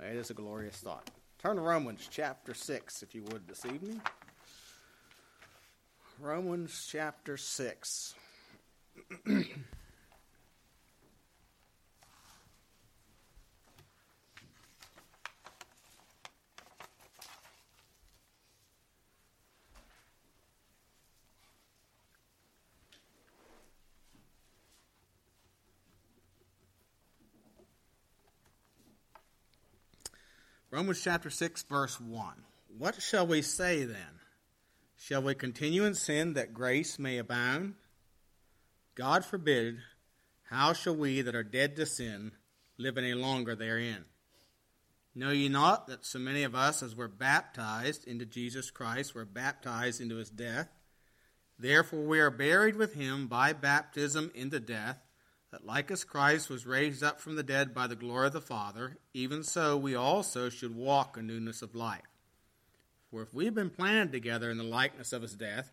It 0.00 0.16
is 0.16 0.30
a 0.30 0.34
glorious 0.34 0.76
thought. 0.76 1.10
Turn 1.38 1.56
to 1.56 1.62
Romans 1.62 2.08
chapter 2.10 2.54
6, 2.54 3.02
if 3.02 3.14
you 3.14 3.22
would, 3.24 3.48
this 3.48 3.66
evening. 3.66 4.00
Romans 6.20 6.86
chapter 6.90 7.36
6. 7.36 8.14
Romans 30.78 31.02
chapter 31.02 31.28
6, 31.28 31.64
verse 31.64 32.00
1. 32.00 32.34
What 32.78 33.02
shall 33.02 33.26
we 33.26 33.42
say 33.42 33.82
then? 33.82 34.20
Shall 34.96 35.20
we 35.20 35.34
continue 35.34 35.84
in 35.84 35.96
sin 35.96 36.34
that 36.34 36.54
grace 36.54 37.00
may 37.00 37.18
abound? 37.18 37.74
God 38.94 39.24
forbid. 39.24 39.78
How 40.50 40.72
shall 40.74 40.94
we 40.94 41.20
that 41.20 41.34
are 41.34 41.42
dead 41.42 41.74
to 41.74 41.84
sin 41.84 42.30
live 42.76 42.96
any 42.96 43.12
longer 43.12 43.56
therein? 43.56 44.04
Know 45.16 45.32
ye 45.32 45.48
not 45.48 45.88
that 45.88 46.06
so 46.06 46.20
many 46.20 46.44
of 46.44 46.54
us 46.54 46.80
as 46.80 46.94
were 46.94 47.08
baptized 47.08 48.06
into 48.06 48.24
Jesus 48.24 48.70
Christ 48.70 49.16
were 49.16 49.24
baptized 49.24 50.00
into 50.00 50.14
his 50.14 50.30
death? 50.30 50.68
Therefore 51.58 52.04
we 52.04 52.20
are 52.20 52.30
buried 52.30 52.76
with 52.76 52.94
him 52.94 53.26
by 53.26 53.52
baptism 53.52 54.30
into 54.32 54.60
death 54.60 55.07
that 55.50 55.64
like 55.64 55.90
as 55.90 56.04
Christ 56.04 56.50
was 56.50 56.66
raised 56.66 57.02
up 57.02 57.20
from 57.20 57.36
the 57.36 57.42
dead 57.42 57.74
by 57.74 57.86
the 57.86 57.96
glory 57.96 58.26
of 58.26 58.32
the 58.32 58.40
Father, 58.40 58.98
even 59.14 59.42
so 59.42 59.76
we 59.76 59.94
also 59.94 60.48
should 60.48 60.76
walk 60.76 61.16
in 61.16 61.26
newness 61.26 61.62
of 61.62 61.74
life. 61.74 62.02
For 63.10 63.22
if 63.22 63.32
we 63.32 63.46
have 63.46 63.54
been 63.54 63.70
planted 63.70 64.12
together 64.12 64.50
in 64.50 64.58
the 64.58 64.64
likeness 64.64 65.12
of 65.12 65.22
his 65.22 65.34
death, 65.34 65.72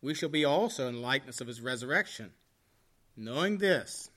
we 0.00 0.14
shall 0.14 0.28
be 0.28 0.44
also 0.44 0.86
in 0.86 0.94
the 0.94 1.00
likeness 1.00 1.40
of 1.40 1.48
his 1.48 1.60
resurrection. 1.60 2.30
Knowing 3.16 3.58
this, 3.58 4.10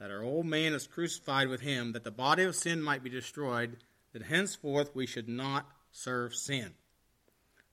that 0.00 0.10
our 0.10 0.22
old 0.22 0.46
man 0.46 0.72
is 0.72 0.86
crucified 0.86 1.48
with 1.48 1.60
him, 1.60 1.92
that 1.92 2.02
the 2.02 2.10
body 2.10 2.42
of 2.42 2.56
sin 2.56 2.82
might 2.82 3.04
be 3.04 3.10
destroyed, 3.10 3.76
that 4.12 4.22
henceforth 4.22 4.94
we 4.94 5.06
should 5.06 5.28
not 5.28 5.66
serve 5.92 6.34
sin. 6.34 6.74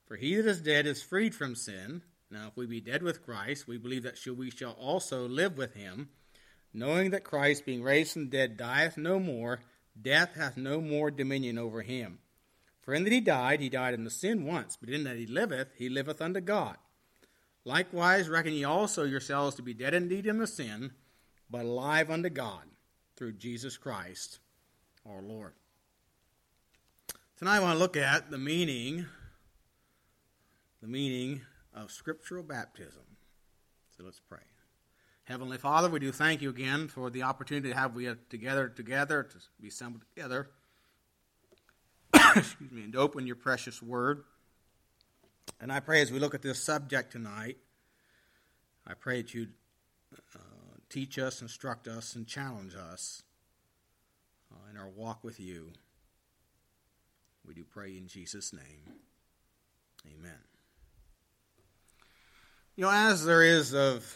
For 0.08 0.16
he 0.16 0.36
that 0.36 0.46
is 0.46 0.62
dead 0.62 0.86
is 0.86 1.02
freed 1.02 1.34
from 1.34 1.56
sin. 1.56 2.04
Now, 2.30 2.48
if 2.48 2.58
we 2.58 2.68
be 2.68 2.82
dead 2.82 3.02
with 3.02 3.26
Christ, 3.26 3.68
we 3.68 3.78
believe 3.78 4.04
that 4.04 4.20
we 4.38 4.52
shall 4.52 4.74
also 4.74 5.28
live 5.28 5.58
with 5.58 5.74
him 5.74 6.10
knowing 6.76 7.12
that 7.12 7.24
Christ, 7.24 7.66
being 7.66 7.82
raised 7.82 8.14
from 8.14 8.26
the 8.26 8.38
dead, 8.38 8.58
dieth 8.58 8.98
no 8.98 9.20
more, 9.20 9.62
death 10.00 10.36
hath 10.36 10.58
no 10.58 10.82
more 10.82 11.10
dominion 11.10 11.58
over 11.58 11.82
him. 11.82 12.20
For 12.82 12.94
in 12.94 13.04
that 13.06 13.14
he 13.14 13.22
died, 13.22 13.62
he 13.62 13.70
died 13.70 13.94
unto 13.94 14.10
sin 14.10 14.46
once, 14.46 14.78
but 14.80 14.90
in 14.90 15.06
that 15.06 15.18
he 15.18 15.26
liveth, 15.26 15.70
he 15.78 15.90
liveth 15.90 16.22
unto 16.22 16.42
God. 16.42 16.78
Likewise, 17.64 18.30
reckon 18.30 18.54
ye 18.54 18.64
also 18.64 19.06
yourselves 19.06 19.56
to 19.56 19.64
be 19.64 19.74
dead 19.74 19.94
indeed 19.94 20.28
in 20.28 20.38
the 20.38 20.46
sin, 20.46 20.92
but 21.50 21.64
alive 21.64 22.12
unto 22.12 22.30
God 22.30 22.64
through 23.16 23.34
Jesus 23.34 23.78
Christ 23.78 24.40
our 25.10 25.22
Lord. 25.22 25.54
Tonight 27.38 27.58
I 27.58 27.60
want 27.62 27.76
to 27.76 27.80
look 27.80 27.98
at 27.98 28.30
the 28.30 28.38
meaning, 28.38 29.06
the 30.82 30.88
meaning 30.88 31.42
of 31.74 31.92
scriptural 31.92 32.44
baptism. 32.44 33.04
So 33.98 34.04
let's 34.04 34.20
pray. 34.20 34.40
Heavenly 35.26 35.58
Father, 35.58 35.90
we 35.90 36.00
do 36.00 36.12
thank 36.12 36.44
you 36.44 36.52
again 36.52 36.88
for 36.88 37.10
the 37.10 37.24
opportunity 37.24 37.70
to 37.70 37.76
have 37.76 37.96
we 37.96 38.08
together 38.30 38.70
together 38.70 39.24
to 39.24 39.38
be 39.60 39.70
assembled 39.70 40.04
together. 40.14 40.52
Excuse 42.36 42.72
me, 42.72 42.84
and 42.84 42.94
to 42.94 43.00
open 43.00 43.26
your 43.26 43.36
precious 43.36 43.82
word. 43.82 44.24
And 45.60 45.72
I 45.72 45.80
pray 45.80 46.02
as 46.02 46.12
we 46.12 46.20
look 46.20 46.36
at 46.36 46.44
this 46.44 46.62
subject 46.62 47.12
tonight, 47.12 47.58
I 48.86 48.94
pray 48.94 49.24
that 49.24 49.34
you 49.34 49.48
uh, 50.36 50.40
teach 50.90 51.18
us, 51.18 51.42
instruct 51.42 51.88
us, 51.88 52.16
and 52.16 52.28
challenge 52.28 52.76
us 52.76 53.24
uh, 54.54 54.70
in 54.70 54.78
our 54.78 54.90
walk 54.90 55.24
with 55.24 55.40
you. 55.40 55.72
We 57.48 57.56
do 57.56 57.64
pray 57.64 57.98
in 57.98 58.08
Jesus' 58.08 58.54
name. 58.54 58.94
Amen. 60.06 60.38
You 62.76 62.84
know, 62.84 62.92
as 62.92 63.26
there 63.26 63.42
is 63.42 63.74
of 63.74 64.16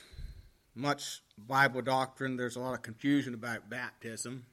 much 0.79 1.21
Bible 1.37 1.81
doctrine. 1.81 2.37
There's 2.37 2.55
a 2.55 2.59
lot 2.61 2.73
of 2.73 2.81
confusion 2.81 3.33
about 3.33 3.69
baptism. 3.69 4.45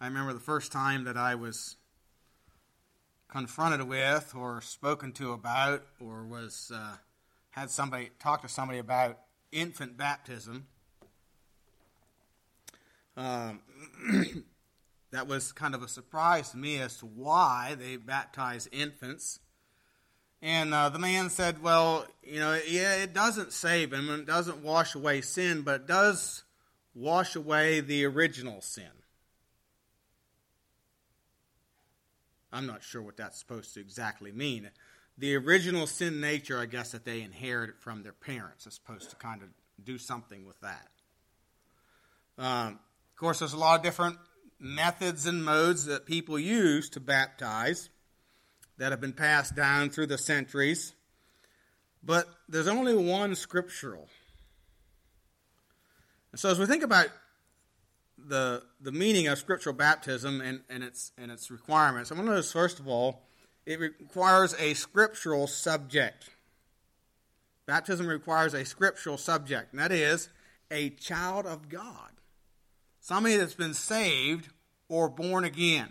I 0.00 0.06
remember 0.06 0.34
the 0.34 0.38
first 0.38 0.70
time 0.70 1.04
that 1.04 1.16
I 1.16 1.34
was 1.34 1.76
confronted 3.26 3.88
with 3.88 4.34
or 4.36 4.60
spoken 4.60 5.12
to 5.12 5.32
about 5.32 5.82
or 5.98 6.24
was 6.24 6.70
uh, 6.74 6.96
had 7.50 7.70
somebody 7.70 8.10
talk 8.18 8.42
to 8.42 8.48
somebody 8.48 8.78
about 8.78 9.18
infant 9.50 9.96
baptism. 9.96 10.66
Um, 13.16 13.60
that 15.10 15.26
was 15.26 15.52
kind 15.52 15.74
of 15.74 15.82
a 15.82 15.88
surprise 15.88 16.50
to 16.50 16.58
me 16.58 16.78
as 16.78 16.98
to 16.98 17.06
why 17.06 17.74
they 17.78 17.96
baptize 17.96 18.68
infants. 18.70 19.40
And 20.40 20.72
uh, 20.72 20.88
the 20.88 20.98
man 20.98 21.30
said, 21.30 21.62
Well, 21.62 22.06
you 22.22 22.38
know, 22.38 22.58
yeah, 22.68 22.96
it 22.96 23.12
doesn't 23.12 23.52
save 23.52 23.92
him 23.92 24.08
and 24.08 24.20
it 24.20 24.26
doesn't 24.26 24.62
wash 24.62 24.94
away 24.94 25.20
sin, 25.20 25.62
but 25.62 25.82
it 25.82 25.86
does 25.86 26.44
wash 26.94 27.34
away 27.36 27.80
the 27.80 28.04
original 28.04 28.60
sin. 28.60 28.84
I'm 32.52 32.66
not 32.66 32.82
sure 32.82 33.02
what 33.02 33.16
that's 33.16 33.38
supposed 33.38 33.74
to 33.74 33.80
exactly 33.80 34.32
mean. 34.32 34.70
The 35.18 35.36
original 35.36 35.86
sin 35.86 36.20
nature, 36.20 36.58
I 36.58 36.66
guess, 36.66 36.92
that 36.92 37.04
they 37.04 37.22
inherited 37.22 37.76
from 37.78 38.02
their 38.02 38.12
parents 38.12 38.66
is 38.66 38.74
supposed 38.74 39.10
to 39.10 39.16
kind 39.16 39.42
of 39.42 39.48
do 39.84 39.98
something 39.98 40.46
with 40.46 40.60
that. 40.60 40.88
Um, 42.38 42.78
of 43.10 43.16
course, 43.16 43.40
there's 43.40 43.52
a 43.52 43.58
lot 43.58 43.76
of 43.76 43.82
different 43.82 44.16
methods 44.60 45.26
and 45.26 45.44
modes 45.44 45.86
that 45.86 46.06
people 46.06 46.38
use 46.38 46.88
to 46.90 47.00
baptize 47.00 47.90
that 48.78 48.92
have 48.92 49.00
been 49.00 49.12
passed 49.12 49.54
down 49.54 49.90
through 49.90 50.06
the 50.06 50.18
centuries. 50.18 50.94
But 52.02 52.26
there's 52.48 52.68
only 52.68 52.96
one 52.96 53.34
scriptural. 53.34 54.08
And 56.32 56.40
so 56.40 56.50
as 56.50 56.58
we 56.58 56.66
think 56.66 56.82
about 56.82 57.08
the, 58.16 58.62
the 58.80 58.92
meaning 58.92 59.26
of 59.28 59.38
scriptural 59.38 59.74
baptism 59.74 60.40
and, 60.40 60.60
and, 60.70 60.82
its, 60.82 61.12
and 61.18 61.30
its 61.30 61.50
requirements, 61.50 62.10
I 62.10 62.14
want 62.14 62.26
to 62.26 62.30
notice, 62.32 62.52
first 62.52 62.78
of 62.78 62.88
all, 62.88 63.22
it 63.66 63.80
requires 63.80 64.54
a 64.58 64.74
scriptural 64.74 65.46
subject. 65.46 66.30
Baptism 67.66 68.06
requires 68.06 68.54
a 68.54 68.64
scriptural 68.64 69.18
subject, 69.18 69.72
and 69.72 69.80
that 69.80 69.92
is 69.92 70.30
a 70.70 70.90
child 70.90 71.44
of 71.44 71.68
God. 71.68 72.10
Somebody 73.00 73.36
that's 73.36 73.54
been 73.54 73.74
saved 73.74 74.48
or 74.88 75.08
born 75.08 75.44
again. 75.44 75.88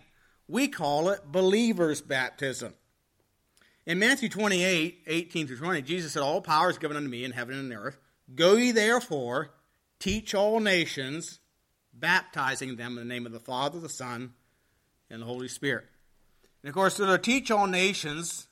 We 0.47 0.67
call 0.67 1.09
it 1.09 1.31
believer's 1.31 2.01
baptism. 2.01 2.73
In 3.85 3.99
Matthew 3.99 4.29
28, 4.29 5.03
18 5.07 5.47
through 5.47 5.57
20, 5.57 5.81
Jesus 5.81 6.13
said, 6.13 6.21
All 6.21 6.41
power 6.41 6.69
is 6.69 6.77
given 6.77 6.97
unto 6.97 7.09
me 7.09 7.23
in 7.23 7.31
heaven 7.31 7.57
and 7.57 7.73
earth. 7.73 7.97
Go 8.33 8.55
ye 8.55 8.71
therefore, 8.71 9.51
teach 9.99 10.35
all 10.35 10.59
nations, 10.59 11.39
baptizing 11.93 12.75
them 12.75 12.97
in 12.97 13.07
the 13.07 13.13
name 13.13 13.25
of 13.25 13.31
the 13.31 13.39
Father, 13.39 13.79
the 13.79 13.89
Son, 13.89 14.33
and 15.09 15.21
the 15.21 15.25
Holy 15.25 15.47
Spirit. 15.47 15.85
And 16.61 16.69
of 16.69 16.75
course, 16.75 16.97
to 16.97 17.17
teach 17.17 17.49
all 17.49 17.67
nations 17.67 18.47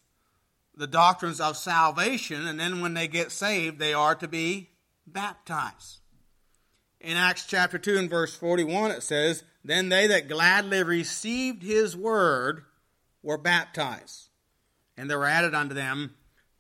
the 0.78 0.88
doctrines 0.88 1.40
of 1.40 1.58
salvation, 1.58 2.48
and 2.48 2.60
then 2.60 2.82
when 2.82 2.94
they 2.94 3.08
get 3.08 3.32
saved, 3.32 3.80
they 3.80 3.94
are 3.94 4.16
to 4.16 4.28
be 4.28 4.70
baptized. 5.08 6.00
In 7.00 7.18
Acts 7.18 7.46
chapter 7.46 7.78
2 7.78 7.98
and 7.98 8.10
verse 8.10 8.36
41, 8.36 8.92
it 8.92 9.04
says, 9.04 9.44
Then 9.66 9.90
they 9.90 10.06
that 10.06 10.30
gladly 10.30 10.84
received 10.84 11.64
his 11.64 11.98
word 11.98 12.64
were 13.24 13.40
baptized, 13.40 14.30
and 14.96 15.10
there 15.10 15.18
were 15.18 15.26
added 15.26 15.56
unto 15.56 15.74
them 15.74 16.14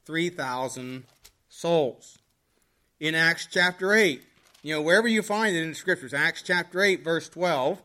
3,000 0.06 1.04
souls. 1.48 2.18
In 3.00 3.13
Acts 3.13 3.48
chapter 3.50 3.94
8, 3.94 4.24
you 4.63 4.74
know, 4.74 4.81
wherever 4.81 5.07
you 5.07 5.22
find 5.22 5.56
it 5.56 5.62
in 5.62 5.69
the 5.69 5.75
scriptures, 5.75 6.16
Acts 6.16 6.42
chapter 6.42 6.81
8, 6.81 7.04
verse 7.04 7.30
12, 7.30 7.80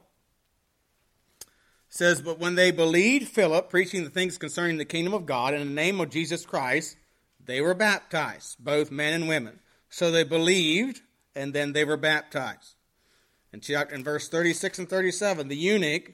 says, 1.90 2.22
But 2.22 2.38
when 2.38 2.54
they 2.54 2.70
believed 2.70 3.28
Philip, 3.28 3.68
preaching 3.68 4.04
the 4.04 4.10
things 4.10 4.38
concerning 4.38 4.78
the 4.78 4.86
kingdom 4.86 5.12
of 5.12 5.26
God 5.26 5.52
in 5.52 5.60
the 5.60 5.74
name 5.74 6.00
of 6.00 6.08
Jesus 6.08 6.46
Christ, 6.46 6.96
they 7.44 7.60
were 7.60 7.74
baptized, 7.74 8.56
both 8.58 8.90
men 8.90 9.12
and 9.12 9.28
women. 9.28 9.60
So 9.90 10.10
they 10.10 10.24
believed 10.24 11.02
and 11.34 11.52
then 11.52 11.74
they 11.74 11.84
were 11.84 11.98
baptized. 11.98 12.76
In, 13.52 13.60
chapter, 13.60 13.94
in 13.94 14.04
verse 14.04 14.28
36 14.28 14.80
and 14.80 14.88
37, 14.88 15.48
the 15.48 15.56
eunuch, 15.56 16.12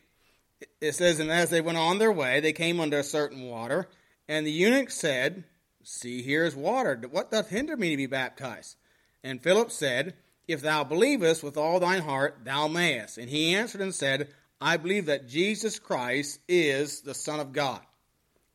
it 0.80 0.94
says, 0.94 1.20
And 1.20 1.30
as 1.30 1.50
they 1.50 1.60
went 1.60 1.78
on 1.78 1.98
their 1.98 2.12
way, 2.12 2.40
they 2.40 2.52
came 2.52 2.80
unto 2.80 2.96
a 2.96 3.02
certain 3.02 3.42
water, 3.42 3.88
and 4.28 4.46
the 4.46 4.52
eunuch 4.52 4.90
said, 4.90 5.44
See, 5.82 6.22
here 6.22 6.44
is 6.44 6.56
water. 6.56 7.00
What 7.10 7.30
doth 7.30 7.50
hinder 7.50 7.76
me 7.76 7.90
to 7.90 7.96
be 7.96 8.06
baptized? 8.06 8.76
And 9.22 9.42
Philip 9.42 9.70
said, 9.70 10.14
If 10.48 10.60
thou 10.60 10.82
believest 10.82 11.42
with 11.42 11.56
all 11.56 11.78
thine 11.78 12.02
heart, 12.02 12.40
thou 12.44 12.68
mayest. 12.68 13.18
And 13.18 13.28
he 13.28 13.54
answered 13.54 13.80
and 13.80 13.94
said, 13.94 14.28
I 14.60 14.78
believe 14.78 15.06
that 15.06 15.28
Jesus 15.28 15.78
Christ 15.78 16.40
is 16.48 17.02
the 17.02 17.14
Son 17.14 17.38
of 17.38 17.52
God. 17.52 17.80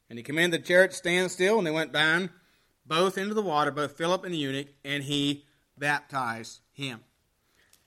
And 0.10 0.18
he 0.18 0.24
commanded 0.24 0.62
the 0.62 0.68
chariot 0.68 0.92
to 0.92 0.98
stand 0.98 1.32
still, 1.32 1.58
and 1.58 1.66
they 1.66 1.72
went 1.72 1.94
down 1.94 2.32
both 2.86 3.18
into 3.18 3.34
the 3.34 3.42
water, 3.42 3.72
both 3.72 3.98
Philip 3.98 4.26
and 4.26 4.34
the 4.34 4.38
eunuch, 4.38 4.68
and 4.84 5.04
he 5.04 5.46
baptized 5.78 6.60
him. 6.74 7.02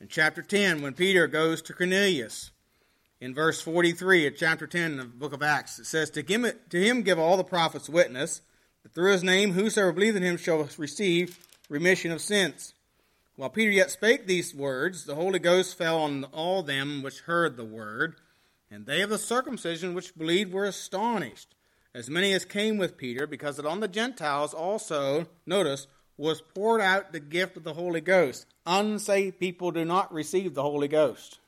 In 0.04 0.08
chapter 0.10 0.42
10, 0.42 0.82
when 0.82 0.92
Peter 0.92 1.26
goes 1.26 1.62
to 1.62 1.72
Cornelius, 1.72 2.50
in 3.22 3.34
verse 3.34 3.62
43 3.62 4.26
of 4.26 4.36
chapter 4.36 4.66
10 4.66 5.00
of 5.00 5.12
the 5.12 5.16
book 5.16 5.32
of 5.32 5.42
Acts, 5.42 5.78
it 5.78 5.86
says, 5.86 6.10
To 6.10 6.20
him, 6.20 6.46
to 6.68 6.78
him 6.78 7.00
give 7.00 7.18
all 7.18 7.38
the 7.38 7.42
prophets 7.42 7.88
witness, 7.88 8.42
that 8.82 8.92
through 8.92 9.12
his 9.12 9.24
name 9.24 9.52
whosoever 9.52 9.92
believeth 9.92 10.16
in 10.16 10.22
him 10.22 10.36
shall 10.36 10.68
receive 10.76 11.38
remission 11.70 12.12
of 12.12 12.20
sins. 12.20 12.74
While 13.36 13.48
Peter 13.48 13.70
yet 13.70 13.90
spake 13.90 14.26
these 14.26 14.54
words, 14.54 15.06
the 15.06 15.14
Holy 15.14 15.38
Ghost 15.38 15.78
fell 15.78 16.02
on 16.02 16.24
all 16.24 16.62
them 16.62 17.02
which 17.02 17.20
heard 17.20 17.56
the 17.56 17.64
word, 17.64 18.16
and 18.70 18.84
they 18.84 19.00
of 19.00 19.08
the 19.08 19.16
circumcision 19.16 19.94
which 19.94 20.18
believed 20.18 20.52
were 20.52 20.66
astonished, 20.66 21.54
as 21.94 22.10
many 22.10 22.34
as 22.34 22.44
came 22.44 22.76
with 22.76 22.98
Peter, 22.98 23.26
because 23.26 23.56
that 23.56 23.64
on 23.64 23.80
the 23.80 23.88
Gentiles 23.88 24.52
also, 24.52 25.28
notice, 25.46 25.86
was 26.16 26.40
poured 26.40 26.80
out 26.80 27.12
the 27.12 27.20
gift 27.20 27.56
of 27.56 27.64
the 27.64 27.74
Holy 27.74 28.00
Ghost. 28.00 28.46
Unsaved 28.66 29.38
people 29.38 29.70
do 29.70 29.84
not 29.84 30.12
receive 30.12 30.54
the 30.54 30.62
Holy 30.62 30.88
Ghost. 30.88 31.38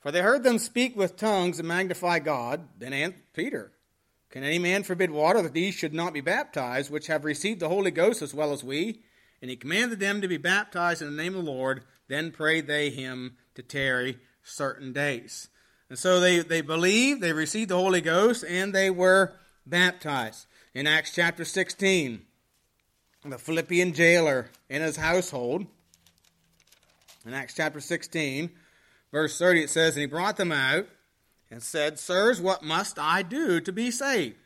For 0.00 0.12
they 0.12 0.20
heard 0.20 0.44
them 0.44 0.58
speak 0.58 0.96
with 0.96 1.16
tongues 1.16 1.58
and 1.58 1.66
magnify 1.66 2.20
God. 2.20 2.68
Then 2.78 2.92
answered 2.92 3.22
Peter, 3.32 3.72
Can 4.30 4.44
any 4.44 4.58
man 4.58 4.82
forbid 4.82 5.10
water 5.10 5.42
that 5.42 5.52
these 5.52 5.74
should 5.74 5.94
not 5.94 6.12
be 6.12 6.20
baptized, 6.20 6.90
which 6.90 7.08
have 7.08 7.24
received 7.24 7.60
the 7.60 7.68
Holy 7.68 7.90
Ghost 7.90 8.22
as 8.22 8.34
well 8.34 8.52
as 8.52 8.62
we? 8.62 9.02
And 9.42 9.50
he 9.50 9.56
commanded 9.56 10.00
them 10.00 10.20
to 10.20 10.28
be 10.28 10.36
baptized 10.36 11.02
in 11.02 11.10
the 11.10 11.22
name 11.22 11.34
of 11.34 11.44
the 11.44 11.50
Lord. 11.50 11.84
Then 12.08 12.30
prayed 12.30 12.66
they 12.66 12.90
him 12.90 13.36
to 13.54 13.62
tarry 13.62 14.18
certain 14.42 14.92
days. 14.92 15.48
And 15.88 15.98
so 15.98 16.20
they, 16.20 16.40
they 16.40 16.60
believed, 16.60 17.20
they 17.20 17.32
received 17.32 17.70
the 17.70 17.76
Holy 17.76 18.00
Ghost, 18.00 18.44
and 18.48 18.72
they 18.72 18.90
were 18.90 19.34
baptized. 19.66 20.46
In 20.74 20.86
Acts 20.86 21.12
chapter 21.14 21.44
16, 21.44 22.22
the 23.24 23.38
Philippian 23.38 23.92
jailer 23.92 24.50
and 24.70 24.82
his 24.82 24.96
household, 24.96 25.66
in 27.26 27.34
Acts 27.34 27.54
chapter 27.54 27.80
16, 27.80 28.50
verse 29.10 29.38
30, 29.38 29.64
it 29.64 29.70
says, 29.70 29.96
And 29.96 30.02
he 30.02 30.06
brought 30.06 30.36
them 30.36 30.52
out 30.52 30.86
and 31.50 31.62
said, 31.62 31.98
Sirs, 31.98 32.40
what 32.40 32.62
must 32.62 32.98
I 32.98 33.22
do 33.22 33.60
to 33.60 33.72
be 33.72 33.90
saved? 33.90 34.36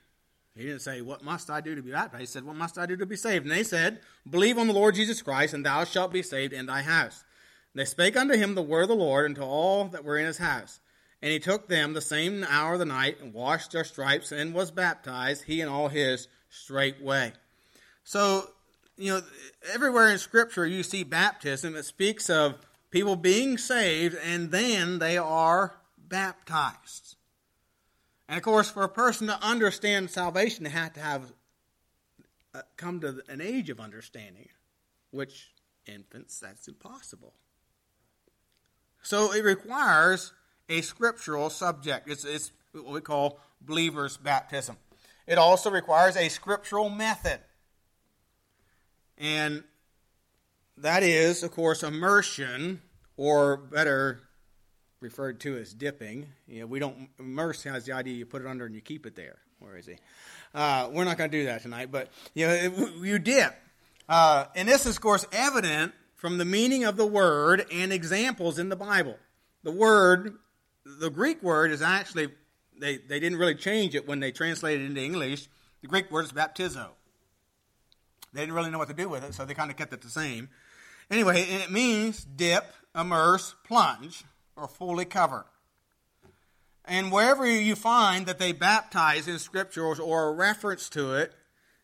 He 0.56 0.64
didn't 0.64 0.81
say, 0.81 1.00
What 1.00 1.23
must 1.23 1.50
I 1.50 1.61
do 1.61 1.75
to 1.75 1.82
be 1.82 1.93
baptized? 1.93 2.20
He 2.20 2.26
said, 2.26 2.44
What 2.44 2.56
must 2.56 2.78
I 2.78 2.87
do 2.87 2.96
to 2.96 3.06
be 3.06 3.16
saved? 3.16 3.44
And 3.44 3.52
they 3.52 3.62
said, 3.62 4.00
Believe 4.28 4.58
on 4.58 4.66
the 4.66 4.73
Lord 4.73 4.94
Jesus 4.94 5.23
Christ, 5.23 5.55
and 5.55 5.64
thou 5.64 5.84
shalt 5.84 6.12
be 6.12 6.23
saved 6.23 6.52
in 6.52 6.66
thy 6.66 6.82
house. 6.82 7.25
And 7.73 7.81
they 7.81 7.84
spake 7.84 8.16
unto 8.16 8.37
him 8.37 8.55
the 8.55 8.62
word 8.62 8.82
of 8.82 8.88
the 8.88 8.94
Lord 8.96 9.26
unto 9.26 9.43
all 9.43 9.84
that 9.87 10.05
were 10.05 10.19
in 10.19 10.26
his 10.26 10.38
house. 10.38 10.81
And 11.22 11.32
he 11.32 11.38
took 11.38 11.69
them 11.69 11.93
the 11.93 12.00
same 12.00 12.44
hour 12.49 12.75
of 12.75 12.78
the 12.78 12.87
night, 12.87 13.20
and 13.20 13.34
washed 13.34 13.72
their 13.72 13.84
stripes, 13.84 14.32
and 14.32 14.55
was 14.55 14.70
baptized, 14.70 15.44
he 15.44 15.61
and 15.61 15.70
all 15.70 15.88
his 15.88 16.28
straightway. 16.49 17.32
So, 18.05 18.50
you 18.96 19.12
know, 19.12 19.22
everywhere 19.72 20.08
in 20.08 20.19
Scripture 20.19 20.67
you 20.67 20.82
see 20.82 21.05
baptism, 21.05 21.76
it 21.76 21.84
speaks 21.84 22.31
of 22.31 22.58
people 22.90 23.17
being 23.17 23.58
saved, 23.58 24.17
and 24.25 24.50
then 24.50 24.99
they 24.99 25.19
are 25.19 25.76
baptized. 25.99 27.17
And 28.28 28.37
of 28.37 28.43
course, 28.43 28.70
for 28.70 28.82
a 28.82 28.88
person 28.88 29.26
to 29.26 29.43
understand 29.43 30.11
salvation, 30.11 30.64
they 30.64 30.70
have 30.70 30.94
to 30.94 31.00
have 31.00 31.32
uh, 32.55 32.62
come 32.76 33.00
to 33.00 33.23
an 33.28 33.40
age 33.40 33.70
of 33.70 33.78
understanding, 33.78 34.49
which 35.11 35.52
infants, 35.87 36.40
that's 36.40 36.66
impossible. 36.66 37.34
So 39.02 39.32
it 39.32 39.44
requires 39.44 40.32
a 40.70 40.81
scriptural 40.81 41.50
subject. 41.50 42.08
It's, 42.08 42.25
it's 42.25 42.52
what 42.72 42.87
we 42.87 43.00
call 43.00 43.40
believer's 43.61 44.17
baptism. 44.17 44.76
It 45.26 45.37
also 45.37 45.70
requires 45.70 46.17
a 46.17 46.28
scriptural 46.28 46.88
method. 46.88 47.40
And 49.19 49.64
that 50.78 51.02
is, 51.02 51.43
of 51.43 51.50
course, 51.50 51.82
immersion, 51.82 52.81
or 53.17 53.58
better 53.58 54.20
referred 55.00 55.40
to 55.40 55.56
as 55.58 55.75
dipping. 55.75 56.26
You 56.49 56.61
know, 56.61 56.67
we 56.67 56.78
don't 56.78 57.08
immerse 57.19 57.62
has 57.64 57.84
the 57.84 57.93
idea 57.93 58.14
you 58.14 58.26
put 58.26 58.43
it 58.43 58.49
under 58.49 58.64
and 58.64 58.75
you 58.75 58.81
keep 58.81 59.05
it 59.05 59.16
there. 59.16 59.38
Where 59.58 59.76
is 59.76 59.87
he? 59.87 59.96
Uh, 60.55 60.88
we're 60.93 61.05
not 61.05 61.19
going 61.19 61.31
to 61.31 61.38
do 61.38 61.44
that 61.46 61.62
tonight, 61.62 61.90
but 61.93 62.08
you 62.34 62.46
know, 62.46 62.52
it, 62.52 62.73
you 63.02 63.19
dip. 63.19 63.55
Uh, 64.08 64.46
and 64.56 64.69
this 64.69 64.87
is, 64.87 64.96
of 64.96 65.02
course, 65.02 65.26
evident 65.32 65.93
from 66.16 66.38
the 66.38 66.44
meaning 66.44 66.84
of 66.84 66.96
the 66.96 67.06
word 67.06 67.66
and 67.73 67.93
examples 67.93 68.58
in 68.58 68.69
the 68.69 68.76
Bible. 68.76 69.16
The 69.62 69.70
word 69.70 70.38
the 70.84 71.10
Greek 71.10 71.42
word 71.42 71.70
is 71.70 71.82
actually, 71.82 72.28
they, 72.78 72.98
they 72.98 73.20
didn't 73.20 73.38
really 73.38 73.54
change 73.54 73.94
it 73.94 74.06
when 74.06 74.20
they 74.20 74.32
translated 74.32 74.82
it 74.82 74.86
into 74.86 75.02
English. 75.02 75.48
The 75.82 75.88
Greek 75.88 76.10
word 76.10 76.24
is 76.24 76.32
baptizo. 76.32 76.88
They 78.32 78.40
didn't 78.40 78.54
really 78.54 78.70
know 78.70 78.78
what 78.78 78.88
to 78.88 78.94
do 78.94 79.08
with 79.08 79.24
it, 79.24 79.34
so 79.34 79.44
they 79.44 79.54
kind 79.54 79.70
of 79.70 79.76
kept 79.76 79.92
it 79.92 80.02
the 80.02 80.08
same. 80.08 80.48
Anyway, 81.10 81.42
it 81.42 81.70
means 81.70 82.24
dip, 82.24 82.72
immerse, 82.94 83.54
plunge, 83.64 84.24
or 84.56 84.68
fully 84.68 85.04
cover. 85.04 85.46
And 86.84 87.12
wherever 87.12 87.46
you 87.46 87.76
find 87.76 88.26
that 88.26 88.38
they 88.38 88.52
baptize 88.52 89.28
in 89.28 89.38
scriptures 89.38 89.98
or 89.98 90.28
a 90.28 90.32
reference 90.32 90.88
to 90.90 91.14
it, 91.14 91.32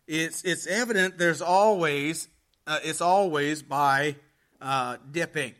it's, 0.07 0.43
it's 0.45 0.67
evident 0.67 1.19
there's 1.19 1.43
always, 1.43 2.29
uh, 2.67 2.79
it's 2.83 3.01
always 3.01 3.63
by 3.63 4.17
uh, 4.61 4.97
dipping 5.11 5.55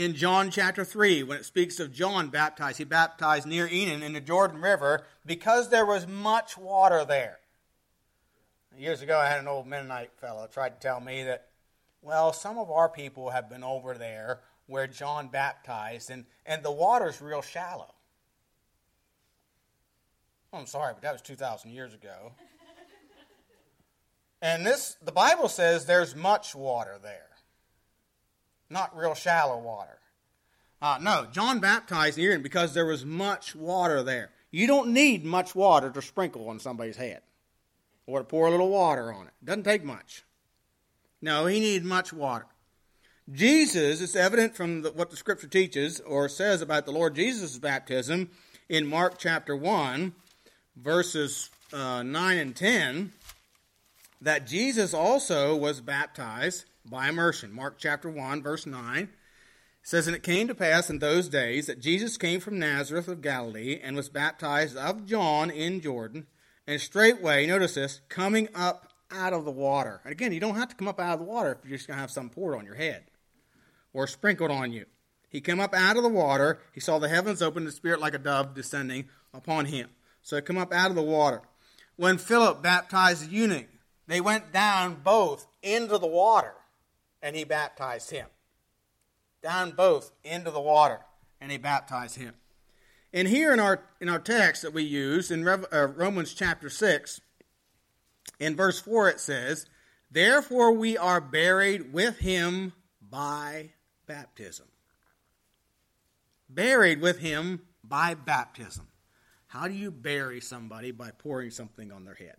in 0.00 0.14
John 0.14 0.50
chapter 0.50 0.82
3 0.82 1.24
when 1.24 1.36
it 1.36 1.44
speaks 1.44 1.78
of 1.78 1.92
John 1.92 2.30
baptized. 2.30 2.78
He 2.78 2.84
baptized 2.84 3.46
near 3.46 3.68
Enon 3.70 4.02
in 4.02 4.14
the 4.14 4.20
Jordan 4.22 4.62
River 4.62 5.04
because 5.26 5.68
there 5.68 5.84
was 5.84 6.06
much 6.06 6.56
water 6.56 7.04
there. 7.04 7.38
Years 8.78 9.02
ago, 9.02 9.18
I 9.18 9.28
had 9.28 9.40
an 9.40 9.46
old 9.46 9.66
Mennonite 9.66 10.12
fellow 10.18 10.48
tried 10.50 10.80
to 10.80 10.88
tell 10.88 11.00
me 11.00 11.24
that, 11.24 11.48
well, 12.00 12.32
some 12.32 12.56
of 12.56 12.70
our 12.70 12.88
people 12.88 13.28
have 13.28 13.50
been 13.50 13.62
over 13.62 13.92
there 13.92 14.40
where 14.64 14.86
John 14.86 15.28
baptized, 15.28 16.08
and, 16.08 16.24
and 16.46 16.62
the 16.62 16.72
water's 16.72 17.20
real 17.20 17.42
shallow. 17.42 17.92
I'm 20.50 20.64
sorry, 20.64 20.94
but 20.94 21.02
that 21.02 21.12
was 21.12 21.20
2,000 21.20 21.72
years 21.72 21.92
ago. 21.92 22.32
And 24.42 24.64
this, 24.64 24.96
the 25.02 25.12
Bible 25.12 25.50
says 25.50 25.84
there's 25.84 26.16
much 26.16 26.54
water 26.54 26.98
there 27.02 27.29
not 28.70 28.96
real 28.96 29.14
shallow 29.14 29.58
water. 29.58 29.98
Uh, 30.80 30.98
no, 31.00 31.26
John 31.30 31.60
baptized 31.60 32.18
Aaron 32.18 32.42
because 32.42 32.72
there 32.72 32.86
was 32.86 33.04
much 33.04 33.54
water 33.54 34.02
there. 34.02 34.30
You 34.50 34.66
don't 34.66 34.92
need 34.92 35.24
much 35.24 35.54
water 35.54 35.90
to 35.90 36.00
sprinkle 36.00 36.48
on 36.48 36.58
somebody's 36.58 36.96
head 36.96 37.20
or 38.06 38.20
to 38.20 38.24
pour 38.24 38.46
a 38.46 38.50
little 38.50 38.70
water 38.70 39.12
on 39.12 39.26
it. 39.26 39.32
Doesn't 39.44 39.64
take 39.64 39.84
much. 39.84 40.24
No, 41.20 41.46
he 41.46 41.60
needed 41.60 41.84
much 41.84 42.12
water. 42.12 42.46
Jesus, 43.30 44.00
it's 44.00 44.16
evident 44.16 44.56
from 44.56 44.82
the, 44.82 44.90
what 44.90 45.10
the 45.10 45.16
scripture 45.16 45.46
teaches 45.46 46.00
or 46.00 46.28
says 46.28 46.62
about 46.62 46.86
the 46.86 46.92
Lord 46.92 47.14
Jesus' 47.14 47.58
baptism 47.58 48.30
in 48.68 48.86
Mark 48.86 49.18
chapter 49.18 49.54
1, 49.54 50.12
verses 50.76 51.50
uh, 51.72 52.02
9 52.02 52.38
and 52.38 52.56
10, 52.56 53.12
that 54.22 54.46
Jesus 54.46 54.94
also 54.94 55.54
was 55.54 55.80
baptized 55.80 56.64
by 56.84 57.08
immersion. 57.08 57.52
Mark 57.52 57.76
chapter 57.78 58.10
1, 58.10 58.42
verse 58.42 58.66
9 58.66 59.08
says, 59.82 60.06
And 60.06 60.16
it 60.16 60.22
came 60.22 60.48
to 60.48 60.54
pass 60.54 60.90
in 60.90 60.98
those 60.98 61.28
days 61.28 61.66
that 61.66 61.80
Jesus 61.80 62.16
came 62.16 62.40
from 62.40 62.58
Nazareth 62.58 63.08
of 63.08 63.22
Galilee 63.22 63.80
and 63.82 63.96
was 63.96 64.08
baptized 64.08 64.76
of 64.76 65.06
John 65.06 65.50
in 65.50 65.80
Jordan, 65.80 66.26
and 66.66 66.80
straightway, 66.80 67.46
notice 67.46 67.74
this, 67.74 68.00
coming 68.08 68.48
up 68.54 68.92
out 69.10 69.32
of 69.32 69.44
the 69.44 69.50
water. 69.50 70.00
And 70.04 70.12
again, 70.12 70.32
you 70.32 70.40
don't 70.40 70.56
have 70.56 70.68
to 70.68 70.76
come 70.76 70.88
up 70.88 71.00
out 71.00 71.14
of 71.14 71.20
the 71.20 71.24
water 71.24 71.52
if 71.52 71.68
you're 71.68 71.76
just 71.76 71.88
going 71.88 71.96
to 71.96 72.00
have 72.00 72.10
some 72.10 72.30
poured 72.30 72.56
on 72.56 72.64
your 72.64 72.76
head 72.76 73.04
or 73.92 74.06
sprinkled 74.06 74.50
on 74.50 74.72
you. 74.72 74.86
He 75.28 75.40
came 75.40 75.60
up 75.60 75.74
out 75.74 75.96
of 75.96 76.02
the 76.02 76.08
water. 76.08 76.60
He 76.72 76.80
saw 76.80 76.98
the 76.98 77.08
heavens 77.08 77.42
open, 77.42 77.64
the 77.64 77.72
Spirit 77.72 78.00
like 78.00 78.14
a 78.14 78.18
dove 78.18 78.54
descending 78.54 79.08
upon 79.32 79.66
him. 79.66 79.88
So 80.22 80.36
he 80.36 80.42
come 80.42 80.58
up 80.58 80.72
out 80.72 80.90
of 80.90 80.96
the 80.96 81.02
water. 81.02 81.42
When 81.96 82.18
Philip 82.18 82.62
baptized 82.62 83.28
the 83.28 83.32
eunuch, 83.32 83.68
they 84.06 84.20
went 84.20 84.52
down 84.52 85.00
both 85.02 85.46
into 85.62 85.98
the 85.98 86.06
water 86.06 86.54
and 87.22 87.36
he 87.36 87.44
baptized 87.44 88.10
him. 88.10 88.26
Down 89.42 89.72
both 89.72 90.12
into 90.22 90.50
the 90.50 90.60
water, 90.60 91.00
and 91.40 91.50
he 91.50 91.58
baptized 91.58 92.16
him. 92.16 92.34
And 93.12 93.26
here 93.26 93.52
in 93.52 93.60
our 93.60 93.82
in 94.00 94.08
our 94.08 94.18
text 94.18 94.62
that 94.62 94.72
we 94.72 94.82
use 94.82 95.30
in 95.30 95.44
Rev, 95.44 95.66
uh, 95.72 95.86
Romans 95.86 96.34
chapter 96.34 96.68
six, 96.68 97.20
in 98.38 98.54
verse 98.54 98.78
four 98.80 99.08
it 99.08 99.18
says, 99.18 99.66
"Therefore 100.10 100.72
we 100.72 100.96
are 100.96 101.20
buried 101.20 101.92
with 101.92 102.18
him 102.18 102.72
by 103.00 103.72
baptism." 104.06 104.66
Buried 106.48 107.00
with 107.00 107.18
him 107.18 107.66
by 107.82 108.14
baptism. 108.14 108.88
How 109.46 109.66
do 109.66 109.74
you 109.74 109.90
bury 109.90 110.40
somebody 110.40 110.90
by 110.92 111.10
pouring 111.10 111.50
something 111.50 111.90
on 111.90 112.04
their 112.04 112.14
head 112.14 112.36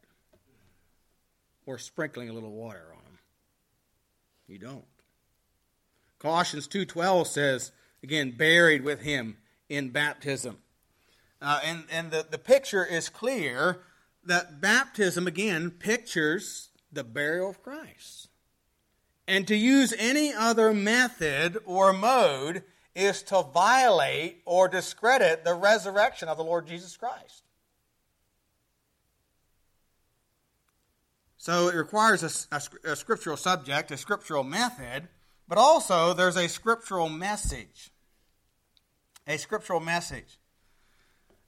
or 1.65 1.77
sprinkling 1.77 2.29
a 2.29 2.33
little 2.33 2.51
water 2.51 2.93
on 2.95 3.03
them? 3.03 3.10
You 4.51 4.57
don't. 4.57 4.85
Colossians 6.19 6.67
2:12 6.67 7.25
says, 7.25 7.71
again, 8.03 8.31
buried 8.31 8.83
with 8.83 9.01
him 9.01 9.37
in 9.69 9.91
baptism. 9.91 10.57
Uh, 11.41 11.61
and 11.63 11.85
and 11.89 12.11
the, 12.11 12.27
the 12.29 12.37
picture 12.37 12.85
is 12.85 13.07
clear 13.07 13.79
that 14.25 14.59
baptism, 14.59 15.25
again, 15.25 15.71
pictures 15.71 16.69
the 16.91 17.05
burial 17.05 17.51
of 17.51 17.63
Christ. 17.63 18.27
And 19.25 19.47
to 19.47 19.55
use 19.55 19.93
any 19.97 20.33
other 20.33 20.73
method 20.73 21.57
or 21.63 21.93
mode 21.93 22.63
is 22.93 23.23
to 23.23 23.43
violate 23.43 24.41
or 24.43 24.67
discredit 24.67 25.45
the 25.45 25.53
resurrection 25.53 26.27
of 26.27 26.35
the 26.35 26.43
Lord 26.43 26.67
Jesus 26.67 26.97
Christ. 26.97 27.45
So 31.41 31.69
it 31.69 31.75
requires 31.75 32.21
a, 32.21 32.55
a, 32.55 32.91
a, 32.91 32.95
scriptural 32.95 33.35
subject, 33.35 33.89
a 33.89 33.97
scriptural 33.97 34.43
method, 34.43 35.07
but 35.47 35.57
also 35.57 36.13
there's 36.13 36.37
a 36.37 36.47
scriptural 36.47 37.09
message. 37.09 37.89
A 39.25 39.37
scriptural 39.37 39.79
message. 39.79 40.37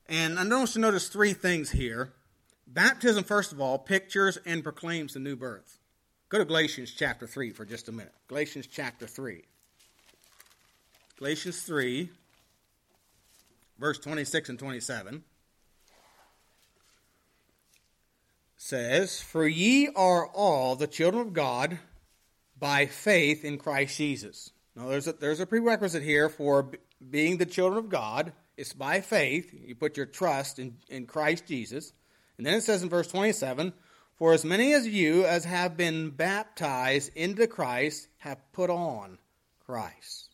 And 0.09 0.39
I 0.39 0.45
want 0.45 0.69
you 0.69 0.73
to 0.73 0.79
notice 0.79 1.09
three 1.09 1.33
things 1.33 1.69
here. 1.69 2.11
Baptism, 2.65 3.23
first 3.23 3.51
of 3.51 3.61
all, 3.61 3.77
pictures 3.77 4.39
and 4.47 4.63
proclaims 4.63 5.13
the 5.13 5.19
new 5.19 5.35
birth. 5.35 5.77
Go 6.29 6.39
to 6.39 6.45
Galatians 6.45 6.91
chapter 6.91 7.27
3 7.27 7.51
for 7.51 7.63
just 7.63 7.87
a 7.87 7.91
minute. 7.91 8.15
Galatians 8.27 8.65
chapter 8.65 9.05
3. 9.05 9.43
Galatians 11.19 11.61
3, 11.61 12.09
verse 13.77 13.99
26 13.99 14.49
and 14.49 14.57
27. 14.57 15.23
Says, 18.63 19.19
For 19.19 19.45
ye 19.45 19.89
are 19.89 20.25
all 20.27 20.75
the 20.75 20.87
children 20.87 21.21
of 21.21 21.33
God 21.33 21.79
by 22.57 22.85
faith 22.85 23.43
in 23.43 23.57
Christ 23.57 23.97
Jesus. 23.97 24.51
Now, 24.73 24.87
there's 24.87 25.07
a, 25.07 25.13
there's 25.13 25.41
a 25.41 25.45
prerequisite 25.45 26.01
here 26.01 26.29
for 26.29 26.71
being 27.09 27.37
the 27.37 27.45
children 27.45 27.77
of 27.77 27.89
God. 27.89 28.31
It's 28.55 28.71
by 28.71 29.01
faith. 29.01 29.53
You 29.53 29.75
put 29.75 29.97
your 29.97 30.05
trust 30.05 30.59
in, 30.59 30.77
in 30.87 31.05
Christ 31.07 31.45
Jesus. 31.45 31.91
And 32.37 32.47
then 32.47 32.55
it 32.55 32.61
says 32.63 32.83
in 32.83 32.89
verse 32.89 33.07
27 33.07 33.73
For 34.15 34.31
as 34.31 34.45
many 34.45 34.73
as 34.73 34.87
you 34.87 35.25
as 35.25 35.43
have 35.43 35.75
been 35.75 36.11
baptized 36.11 37.11
into 37.15 37.47
Christ 37.47 38.07
have 38.19 38.39
put 38.53 38.69
on 38.69 39.17
Christ. 39.65 40.29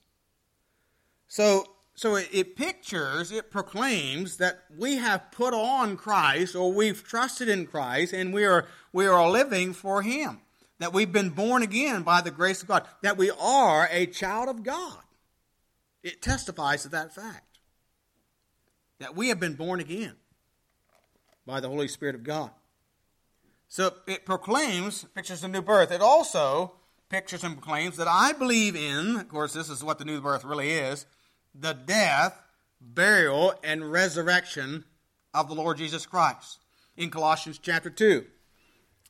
So 1.27 1.65
so 1.99 2.15
it, 2.15 2.29
it, 2.31 2.55
pictures, 2.55 3.29
it 3.29 3.51
proclaims 3.51 4.37
that 4.37 4.63
we 4.77 4.95
have 4.95 5.31
put 5.33 5.53
on 5.53 5.97
Christ 5.97 6.55
or 6.55 6.71
we've 6.71 7.03
trusted 7.03 7.49
in 7.49 7.67
Christ 7.67 8.13
and 8.13 8.33
we 8.33 8.45
are, 8.45 8.67
we 8.93 9.05
are 9.05 9.29
living 9.29 9.73
for 9.73 10.01
Him. 10.01 10.39
That 10.77 10.93
we've 10.93 11.11
been 11.11 11.31
born 11.31 11.61
again 11.61 12.03
by 12.03 12.21
the 12.21 12.31
grace 12.31 12.61
of 12.61 12.69
God. 12.69 12.87
That 13.01 13.17
we 13.17 13.29
are 13.31 13.89
a 13.91 14.05
child 14.05 14.47
of 14.47 14.63
God. 14.63 14.99
It 16.01 16.21
testifies 16.21 16.83
to 16.83 16.89
that 16.89 17.13
fact. 17.13 17.59
That 18.99 19.13
we 19.13 19.27
have 19.27 19.41
been 19.41 19.55
born 19.55 19.81
again 19.81 20.15
by 21.45 21.59
the 21.59 21.67
Holy 21.67 21.89
Spirit 21.89 22.15
of 22.15 22.23
God. 22.23 22.51
So 23.67 23.91
it 24.07 24.25
proclaims, 24.25 25.03
pictures 25.13 25.43
a 25.43 25.49
new 25.49 25.61
birth. 25.61 25.91
It 25.91 25.99
also 25.99 26.75
pictures 27.09 27.43
and 27.43 27.55
proclaims 27.55 27.97
that 27.97 28.07
I 28.07 28.31
believe 28.31 28.77
in, 28.77 29.17
of 29.17 29.27
course, 29.27 29.51
this 29.51 29.69
is 29.69 29.83
what 29.83 29.99
the 29.99 30.05
new 30.05 30.21
birth 30.21 30.45
really 30.45 30.71
is 30.71 31.05
the 31.53 31.73
death, 31.73 32.41
burial, 32.81 33.53
and 33.63 33.91
resurrection 33.91 34.85
of 35.33 35.47
the 35.47 35.55
Lord 35.55 35.77
Jesus 35.77 36.05
Christ. 36.05 36.59
In 36.97 37.09
Colossians 37.09 37.59
chapter 37.61 37.89
2. 37.89 38.25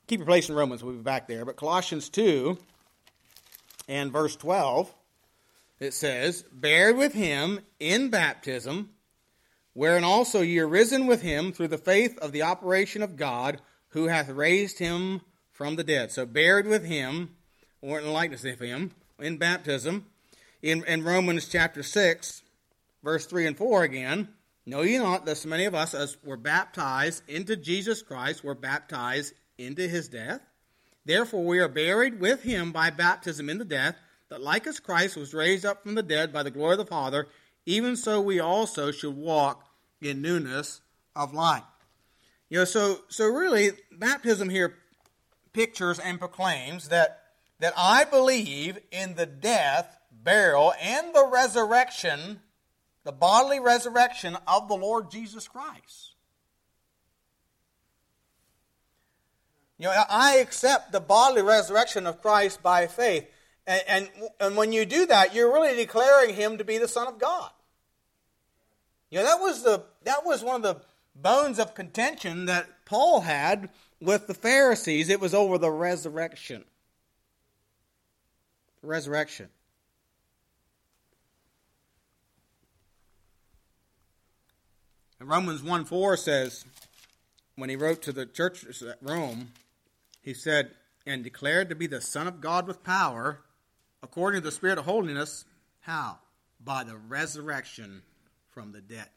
Keep 0.06 0.20
your 0.20 0.26
place 0.26 0.48
in 0.48 0.54
Romans, 0.54 0.82
we'll 0.82 0.94
be 0.94 1.02
back 1.02 1.28
there. 1.28 1.44
But 1.44 1.56
Colossians 1.56 2.08
2 2.08 2.58
and 3.88 4.12
verse 4.12 4.36
12, 4.36 4.92
it 5.78 5.94
says, 5.94 6.42
Buried 6.52 6.96
with 6.96 7.12
him 7.12 7.60
in 7.78 8.10
baptism, 8.10 8.90
wherein 9.72 10.04
also 10.04 10.40
ye 10.40 10.58
are 10.58 10.68
risen 10.68 11.06
with 11.06 11.22
him 11.22 11.52
through 11.52 11.68
the 11.68 11.78
faith 11.78 12.18
of 12.18 12.32
the 12.32 12.42
operation 12.42 13.02
of 13.02 13.16
God, 13.16 13.60
who 13.90 14.08
hath 14.08 14.28
raised 14.28 14.78
him 14.78 15.20
from 15.52 15.76
the 15.76 15.84
dead. 15.84 16.10
So 16.12 16.26
buried 16.26 16.66
with 16.66 16.84
him, 16.84 17.36
or 17.80 18.00
in 18.00 18.12
likeness 18.12 18.44
of 18.44 18.60
him, 18.60 18.92
in 19.18 19.36
baptism, 19.36 20.06
in, 20.62 20.84
in 20.84 21.04
Romans 21.04 21.48
chapter 21.48 21.82
6, 21.82 22.42
verse 23.02 23.26
3 23.26 23.46
and 23.46 23.56
4 23.56 23.82
again, 23.82 24.28
Know 24.66 24.82
ye 24.82 24.98
not 24.98 25.24
that 25.26 25.36
so 25.36 25.48
many 25.48 25.64
of 25.64 25.74
us 25.74 25.94
as 25.94 26.16
were 26.22 26.36
baptized 26.36 27.22
into 27.28 27.56
Jesus 27.56 28.02
Christ 28.02 28.44
were 28.44 28.54
baptized 28.54 29.34
into 29.58 29.88
his 29.88 30.08
death? 30.08 30.40
Therefore 31.04 31.44
we 31.44 31.58
are 31.58 31.68
buried 31.68 32.20
with 32.20 32.42
him 32.42 32.70
by 32.70 32.90
baptism 32.90 33.48
into 33.48 33.64
death, 33.64 33.96
that 34.28 34.42
like 34.42 34.66
as 34.66 34.78
Christ 34.78 35.16
was 35.16 35.34
raised 35.34 35.64
up 35.64 35.82
from 35.82 35.94
the 35.94 36.02
dead 36.02 36.32
by 36.32 36.42
the 36.42 36.50
glory 36.50 36.72
of 36.72 36.78
the 36.78 36.86
Father, 36.86 37.26
even 37.66 37.96
so 37.96 38.20
we 38.20 38.38
also 38.38 38.90
should 38.90 39.16
walk 39.16 39.66
in 40.00 40.22
newness 40.22 40.82
of 41.16 41.34
life. 41.34 41.64
You 42.48 42.58
know, 42.58 42.64
so 42.64 43.00
so 43.08 43.26
really 43.26 43.70
baptism 43.90 44.48
here 44.50 44.76
pictures 45.52 45.98
and 45.98 46.18
proclaims 46.18 46.88
that 46.88 47.22
that 47.60 47.72
I 47.76 48.04
believe 48.04 48.78
in 48.90 49.14
the 49.14 49.26
death 49.26 49.99
burial, 50.22 50.72
and 50.80 51.14
the 51.14 51.26
resurrection, 51.26 52.40
the 53.04 53.12
bodily 53.12 53.60
resurrection 53.60 54.36
of 54.46 54.68
the 54.68 54.76
Lord 54.76 55.10
Jesus 55.10 55.48
Christ. 55.48 56.14
You 59.78 59.86
know, 59.86 60.04
I 60.10 60.36
accept 60.36 60.92
the 60.92 61.00
bodily 61.00 61.40
resurrection 61.40 62.06
of 62.06 62.20
Christ 62.20 62.62
by 62.62 62.86
faith. 62.86 63.26
And, 63.66 63.82
and, 63.88 64.10
and 64.38 64.56
when 64.56 64.72
you 64.72 64.84
do 64.84 65.06
that, 65.06 65.34
you're 65.34 65.52
really 65.52 65.74
declaring 65.74 66.34
him 66.34 66.58
to 66.58 66.64
be 66.64 66.76
the 66.76 66.88
Son 66.88 67.06
of 67.08 67.18
God. 67.18 67.50
You 69.10 69.20
know, 69.20 69.24
that 69.24 69.40
was, 69.40 69.62
the, 69.62 69.84
that 70.04 70.26
was 70.26 70.44
one 70.44 70.56
of 70.56 70.62
the 70.62 70.82
bones 71.14 71.58
of 71.58 71.74
contention 71.74 72.44
that 72.44 72.66
Paul 72.84 73.22
had 73.22 73.70
with 74.00 74.26
the 74.26 74.34
Pharisees. 74.34 75.08
It 75.08 75.20
was 75.20 75.32
over 75.32 75.56
the 75.56 75.70
resurrection. 75.70 76.64
resurrection. 78.82 79.48
And 85.20 85.28
Romans 85.28 85.62
1 85.62 85.84
4 85.84 86.16
says, 86.16 86.64
when 87.54 87.68
he 87.68 87.76
wrote 87.76 88.00
to 88.02 88.12
the 88.12 88.24
churches 88.24 88.82
at 88.82 88.96
Rome, 89.02 89.52
he 90.22 90.32
said, 90.32 90.70
and 91.06 91.22
declared 91.22 91.68
to 91.68 91.74
be 91.74 91.86
the 91.86 92.00
Son 92.00 92.26
of 92.26 92.40
God 92.40 92.66
with 92.66 92.82
power, 92.82 93.40
according 94.02 94.40
to 94.40 94.44
the 94.44 94.52
Spirit 94.52 94.78
of 94.78 94.86
holiness. 94.86 95.44
How? 95.80 96.18
By 96.64 96.84
the 96.84 96.96
resurrection 96.96 98.02
from 98.48 98.72
the 98.72 98.80
dead. 98.80 99.08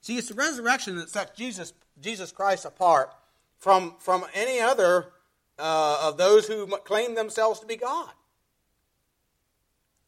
See, 0.00 0.16
it's 0.16 0.28
the 0.28 0.34
resurrection 0.34 0.96
that 0.96 1.10
sets 1.10 1.36
Jesus, 1.36 1.74
Jesus 2.00 2.32
Christ 2.32 2.64
apart 2.64 3.12
from, 3.58 3.96
from 3.98 4.24
any 4.34 4.60
other 4.60 5.12
uh, 5.58 6.00
of 6.02 6.16
those 6.16 6.46
who 6.46 6.66
claim 6.78 7.14
themselves 7.14 7.60
to 7.60 7.66
be 7.66 7.76
God. 7.76 8.10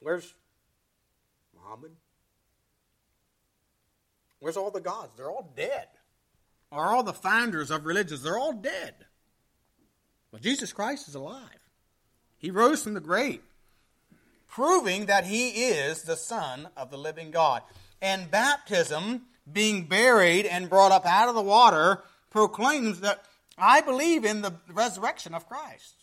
Where's 0.00 0.35
Muhammad? 1.54 1.92
Where's 4.40 4.57
all 4.57 4.71
the 4.71 4.80
gods? 4.80 5.12
They're 5.16 5.30
all 5.30 5.52
dead. 5.57 5.88
Or 6.71 6.87
all 6.87 7.02
the 7.02 7.12
founders 7.12 7.71
of 7.71 7.87
religions, 7.87 8.23
they're 8.23 8.38
all 8.38 8.52
dead. 8.52 8.95
But 10.30 10.42
Jesus 10.42 10.73
Christ 10.73 11.09
is 11.09 11.14
alive. 11.14 11.42
He 12.37 12.50
rose 12.50 12.83
from 12.83 12.95
the 12.95 13.00
grave, 13.00 13.40
proving 14.47 15.07
that 15.07 15.25
he 15.25 15.49
is 15.49 16.02
the 16.02 16.16
Son 16.16 16.68
of 16.76 16.90
the 16.90 16.99
living 16.99 17.30
God. 17.30 17.62
And 18.00 18.30
baptism, 18.30 19.23
being 19.50 19.87
buried 19.87 20.47
and 20.47 20.71
brought 20.71 20.92
up 20.92 21.07
out 21.07 21.28
of 21.28 21.35
the 21.35 21.42
water, 21.42 22.04
proclaims 22.30 23.00
that 23.00 23.25
I 23.57 23.80
believe 23.80 24.25
in 24.25 24.42
the 24.42 24.54
resurrection 24.71 25.35
of 25.35 25.49
Christ, 25.49 25.97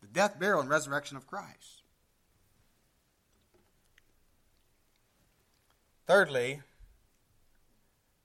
the 0.00 0.08
death, 0.08 0.38
burial, 0.40 0.60
and 0.60 0.70
resurrection 0.70 1.16
of 1.16 1.26
Christ. 1.26 1.82
Thirdly, 6.06 6.62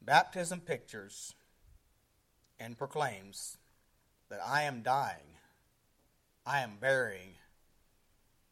Baptism 0.07 0.61
pictures 0.61 1.33
and 2.61 2.77
proclaims 2.77 3.57
that 4.29 4.39
I 4.41 4.61
am 4.61 4.81
dying, 4.81 5.35
I 6.45 6.61
am 6.61 6.77
burying 6.79 7.33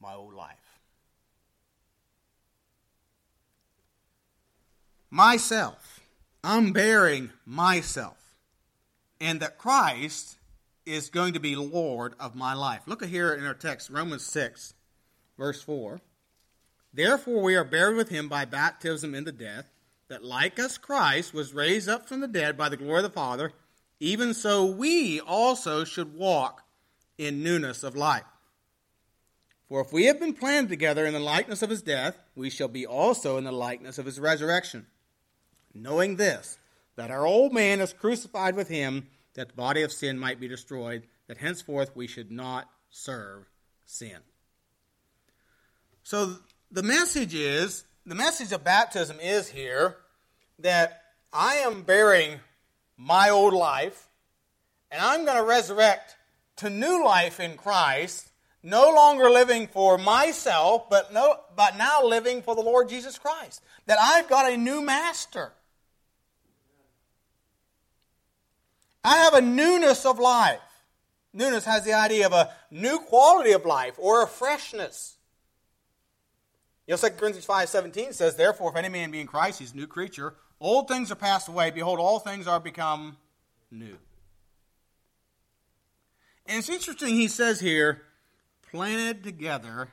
my 0.01 0.13
old 0.13 0.33
life. 0.33 0.81
Myself, 5.09 6.01
I'm 6.43 6.73
burying 6.73 7.31
myself, 7.45 8.35
and 9.21 9.39
that 9.39 9.57
Christ 9.57 10.35
is 10.85 11.09
going 11.09 11.35
to 11.35 11.39
be 11.39 11.55
Lord 11.55 12.15
of 12.19 12.35
my 12.35 12.53
life. 12.53 12.81
Look 12.85 13.01
at 13.01 13.07
here 13.07 13.33
in 13.33 13.45
our 13.45 13.53
text, 13.53 13.89
Romans 13.89 14.25
6, 14.25 14.73
verse 15.37 15.61
4. 15.61 16.01
Therefore, 16.93 17.41
we 17.41 17.55
are 17.55 17.63
buried 17.63 17.95
with 17.95 18.09
him 18.09 18.27
by 18.27 18.43
baptism 18.43 19.15
into 19.15 19.31
death 19.31 19.69
that 20.07 20.23
like 20.23 20.59
us 20.59 20.77
Christ 20.77 21.33
was 21.33 21.53
raised 21.53 21.89
up 21.89 22.07
from 22.07 22.19
the 22.19 22.27
dead 22.27 22.57
by 22.57 22.69
the 22.69 22.77
glory 22.77 22.99
of 22.99 23.03
the 23.03 23.09
Father, 23.09 23.53
even 23.99 24.33
so 24.33 24.65
we 24.65 25.19
also 25.19 25.83
should 25.83 26.15
walk 26.15 26.63
in 27.17 27.43
newness 27.43 27.83
of 27.83 27.95
life. 27.95 28.23
For 29.67 29.81
if 29.81 29.91
we 29.91 30.05
have 30.05 30.19
been 30.19 30.33
planted 30.33 30.69
together 30.69 31.05
in 31.05 31.13
the 31.13 31.19
likeness 31.19 31.63
of 31.63 31.69
his 31.69 31.81
death, 31.81 32.17
we 32.35 32.49
shall 32.49 32.67
be 32.67 32.85
also 32.85 33.37
in 33.37 33.43
the 33.45 33.51
likeness 33.51 33.97
of 33.97 34.05
his 34.05 34.19
resurrection. 34.19 34.85
Knowing 35.73 36.17
this, 36.17 36.59
that 36.95 37.11
our 37.11 37.25
old 37.25 37.51
man 37.51 37.79
is 37.79 37.91
crucified 37.91 38.55
with 38.55 38.67
him, 38.67 39.07
that 39.33 39.49
the 39.49 39.55
body 39.55 39.81
of 39.81 39.91
sin 39.91 40.19
might 40.19 40.39
be 40.39 40.47
destroyed, 40.47 41.07
that 41.27 41.37
henceforth 41.37 41.95
we 41.95 42.07
should 42.07 42.31
not 42.31 42.69
serve 42.89 43.45
sin. 43.85 44.19
So 46.03 46.35
the 46.71 46.83
message 46.83 47.33
is 47.33 47.83
the 48.05 48.15
message 48.15 48.51
of 48.51 48.63
baptism 48.63 49.19
is 49.19 49.49
here 49.49 49.97
that 50.59 51.01
I 51.33 51.55
am 51.55 51.81
bearing 51.83 52.39
my 52.97 53.29
old 53.29 53.53
life 53.53 54.07
and 54.91 55.01
I'm 55.01 55.25
going 55.25 55.37
to 55.37 55.43
resurrect 55.43 56.15
to 56.57 56.69
new 56.69 57.03
life 57.03 57.39
in 57.39 57.57
Christ, 57.57 58.29
no 58.61 58.91
longer 58.91 59.29
living 59.29 59.67
for 59.67 59.97
myself, 59.97 60.89
but 60.89 61.11
no 61.13 61.39
but 61.55 61.77
now 61.77 62.05
living 62.05 62.41
for 62.41 62.55
the 62.55 62.61
Lord 62.61 62.89
Jesus 62.89 63.17
Christ. 63.17 63.61
That 63.87 63.99
I've 63.99 64.29
got 64.29 64.51
a 64.51 64.55
new 64.55 64.81
master. 64.81 65.51
I 69.03 69.17
have 69.17 69.33
a 69.33 69.41
newness 69.41 70.05
of 70.05 70.19
life. 70.19 70.59
Newness 71.33 71.65
has 71.65 71.83
the 71.83 71.93
idea 71.93 72.25
of 72.25 72.33
a 72.33 72.51
new 72.71 72.99
quality 72.99 73.51
of 73.51 73.65
life 73.65 73.95
or 73.97 74.23
a 74.23 74.27
freshness. 74.27 75.14
You 76.87 76.93
know, 76.93 76.97
2 76.97 77.09
Corinthians 77.11 77.47
5.17 77.47 78.13
says, 78.13 78.35
Therefore, 78.35 78.69
if 78.71 78.75
any 78.75 78.89
man 78.89 79.11
be 79.11 79.19
in 79.19 79.27
Christ, 79.27 79.59
he's 79.59 79.73
a 79.73 79.75
new 79.75 79.87
creature. 79.87 80.35
Old 80.59 80.87
things 80.87 81.11
are 81.11 81.15
passed 81.15 81.47
away. 81.47 81.71
Behold, 81.71 81.99
all 81.99 82.19
things 82.19 82.47
are 82.47 82.59
become 82.59 83.17
new. 83.71 83.97
And 86.45 86.59
it's 86.59 86.69
interesting, 86.69 87.15
he 87.15 87.27
says 87.27 87.59
here, 87.59 88.03
planted 88.71 89.23
together 89.23 89.89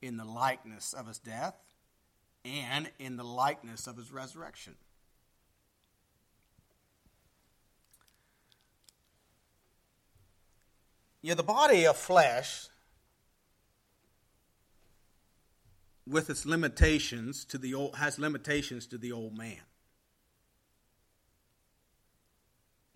in 0.00 0.16
the 0.16 0.24
likeness 0.24 0.94
of 0.94 1.06
his 1.06 1.18
death 1.18 1.54
and 2.44 2.90
in 2.98 3.16
the 3.16 3.24
likeness 3.24 3.86
of 3.86 3.98
his 3.98 4.10
resurrection. 4.10 4.74
Yeah, 11.22 11.34
the 11.34 11.42
body 11.42 11.86
of 11.86 11.98
flesh, 11.98 12.68
with 16.10 16.28
its 16.28 16.44
limitations 16.44 17.44
to 17.46 17.56
the 17.56 17.72
old, 17.72 17.96
has 17.96 18.18
limitations 18.18 18.86
to 18.88 18.98
the 18.98 19.12
old 19.12 19.38
man. 19.38 19.60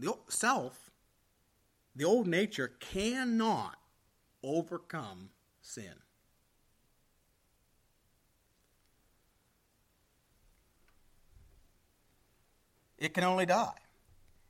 The 0.01 0.09
old, 0.09 0.33
self, 0.33 0.91
the 1.95 2.05
old 2.05 2.27
nature, 2.27 2.73
cannot 2.81 3.77
overcome 4.43 5.31
sin. 5.63 5.95
It 12.99 13.15
can 13.15 13.25
only 13.25 13.47
die. 13.47 13.73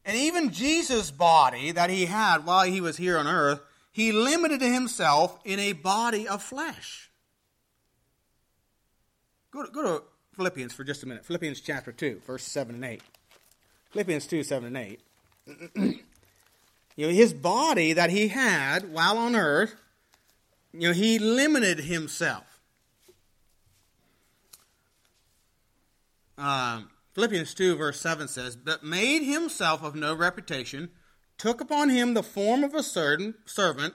And 0.07 0.17
even 0.17 0.51
Jesus' 0.51 1.11
body 1.11 1.71
that 1.73 1.91
he 1.91 2.07
had 2.07 2.47
while 2.47 2.65
he 2.65 2.81
was 2.81 2.97
here 2.97 3.19
on 3.19 3.27
earth, 3.27 3.61
he 3.91 4.13
limited 4.13 4.61
himself 4.61 5.39
in 5.45 5.59
a 5.59 5.73
body 5.73 6.27
of 6.27 6.43
flesh. 6.43 7.11
Go 9.55 9.65
to, 9.65 9.71
go 9.71 9.83
to 9.83 10.03
Philippians 10.35 10.73
for 10.73 10.83
just 10.83 11.05
a 11.05 11.07
minute. 11.07 11.25
Philippians 11.25 11.61
chapter 11.61 11.93
2, 11.93 12.23
verse 12.27 12.43
7 12.43 12.75
and 12.75 12.85
8. 12.85 13.01
Philippians 13.93 14.27
2, 14.27 14.43
7 14.43 14.67
and 14.67 14.77
8. 14.77 15.01
you 16.97 17.07
know, 17.07 17.09
his 17.09 17.33
body 17.33 17.93
that 17.93 18.11
he 18.11 18.29
had 18.29 18.93
while 18.93 19.17
on 19.17 19.37
earth, 19.37 19.77
you 20.73 20.89
know, 20.89 20.93
he 20.93 21.21
limited 21.21 21.79
himself. 21.79 22.59
Um, 26.37 26.91
Philippians 27.13 27.55
2, 27.55 27.77
verse 27.77 28.01
7 28.01 28.27
says, 28.27 28.57
But 28.57 28.83
made 28.83 29.23
himself 29.23 29.85
of 29.85 29.95
no 29.95 30.17
reputation, 30.17 30.91
took 31.39 31.61
upon 31.61 31.91
him 31.91 32.15
the 32.15 32.25
form 32.25 32.65
of 32.65 32.75
a 32.75 32.83
servant, 32.83 33.37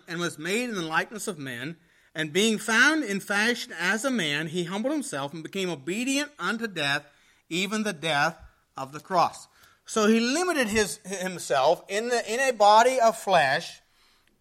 and 0.07 0.19
was 0.21 0.39
made 0.39 0.69
in 0.69 0.75
the 0.75 0.83
likeness 0.83 1.27
of 1.27 1.37
men. 1.37 1.75
And 2.15 2.33
being 2.33 2.57
found 2.57 3.03
in 3.03 3.19
fashion 3.19 3.73
as 3.79 4.03
a 4.03 4.09
man, 4.09 4.47
he 4.47 4.63
humbled 4.63 4.93
himself 4.93 5.33
and 5.33 5.43
became 5.43 5.69
obedient 5.69 6.31
unto 6.39 6.67
death, 6.67 7.05
even 7.49 7.83
the 7.83 7.93
death 7.93 8.37
of 8.75 8.91
the 8.91 8.99
cross. 8.99 9.47
So 9.85 10.07
he 10.07 10.19
limited 10.19 10.67
his, 10.67 10.97
himself 11.05 11.83
in, 11.87 12.09
the, 12.09 12.33
in 12.33 12.39
a 12.39 12.51
body 12.51 12.99
of 12.99 13.17
flesh, 13.17 13.81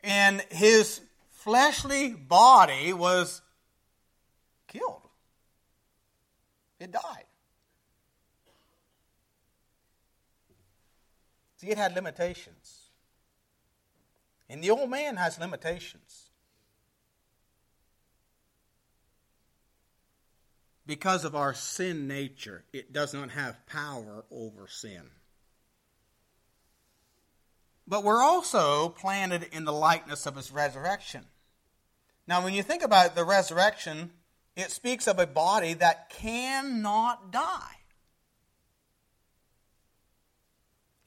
and 0.02 0.40
his 0.50 1.00
fleshly 1.30 2.10
body 2.10 2.92
was 2.92 3.42
killed. 4.66 5.08
It 6.78 6.92
died. 6.92 7.24
See, 11.56 11.68
it 11.68 11.78
had 11.78 11.94
limitations. 11.94 12.90
And 14.48 14.62
the 14.62 14.70
old 14.70 14.90
man 14.90 15.16
has 15.16 15.38
limitations. 15.38 16.27
Because 20.88 21.26
of 21.26 21.36
our 21.36 21.52
sin 21.52 22.08
nature, 22.08 22.64
it 22.72 22.94
does 22.94 23.12
not 23.12 23.30
have 23.32 23.66
power 23.66 24.24
over 24.30 24.66
sin. 24.66 25.02
But 27.86 28.02
we're 28.02 28.22
also 28.22 28.88
planted 28.88 29.48
in 29.52 29.66
the 29.66 29.72
likeness 29.72 30.24
of 30.24 30.34
his 30.34 30.50
resurrection. 30.50 31.26
Now, 32.26 32.42
when 32.42 32.54
you 32.54 32.62
think 32.62 32.82
about 32.82 33.14
the 33.14 33.24
resurrection, 33.24 34.12
it 34.56 34.70
speaks 34.70 35.06
of 35.06 35.18
a 35.18 35.26
body 35.26 35.74
that 35.74 36.08
cannot 36.08 37.30
die. 37.30 37.78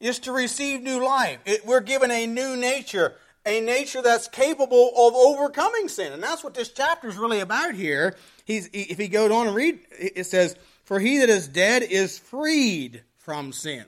is 0.02 0.18
to 0.18 0.32
receive 0.32 0.82
new 0.82 1.04
life. 1.04 1.40
It, 1.46 1.66
we're 1.66 1.80
given 1.80 2.12
a 2.12 2.26
new 2.26 2.58
nature, 2.58 3.14
a 3.46 3.62
nature 3.62 4.02
that's 4.02 4.28
capable 4.28 4.90
of 4.98 5.14
overcoming 5.14 5.88
sin. 5.88 6.12
And 6.12 6.22
that's 6.22 6.44
what 6.44 6.56
this 6.56 6.70
chapter 6.70 7.08
is 7.08 7.18
really 7.18 7.40
about 7.40 7.76
here. 7.76 8.18
He's, 8.52 8.70
if 8.74 8.98
he 8.98 9.08
goes 9.08 9.32
on 9.32 9.48
and 9.48 9.56
read, 9.56 9.80
it 9.98 10.26
says, 10.26 10.58
For 10.84 11.00
he 11.00 11.20
that 11.20 11.30
is 11.30 11.48
dead 11.48 11.84
is 11.84 12.20
freed 12.20 13.02
from 13.18 13.54
sin. 13.54 13.86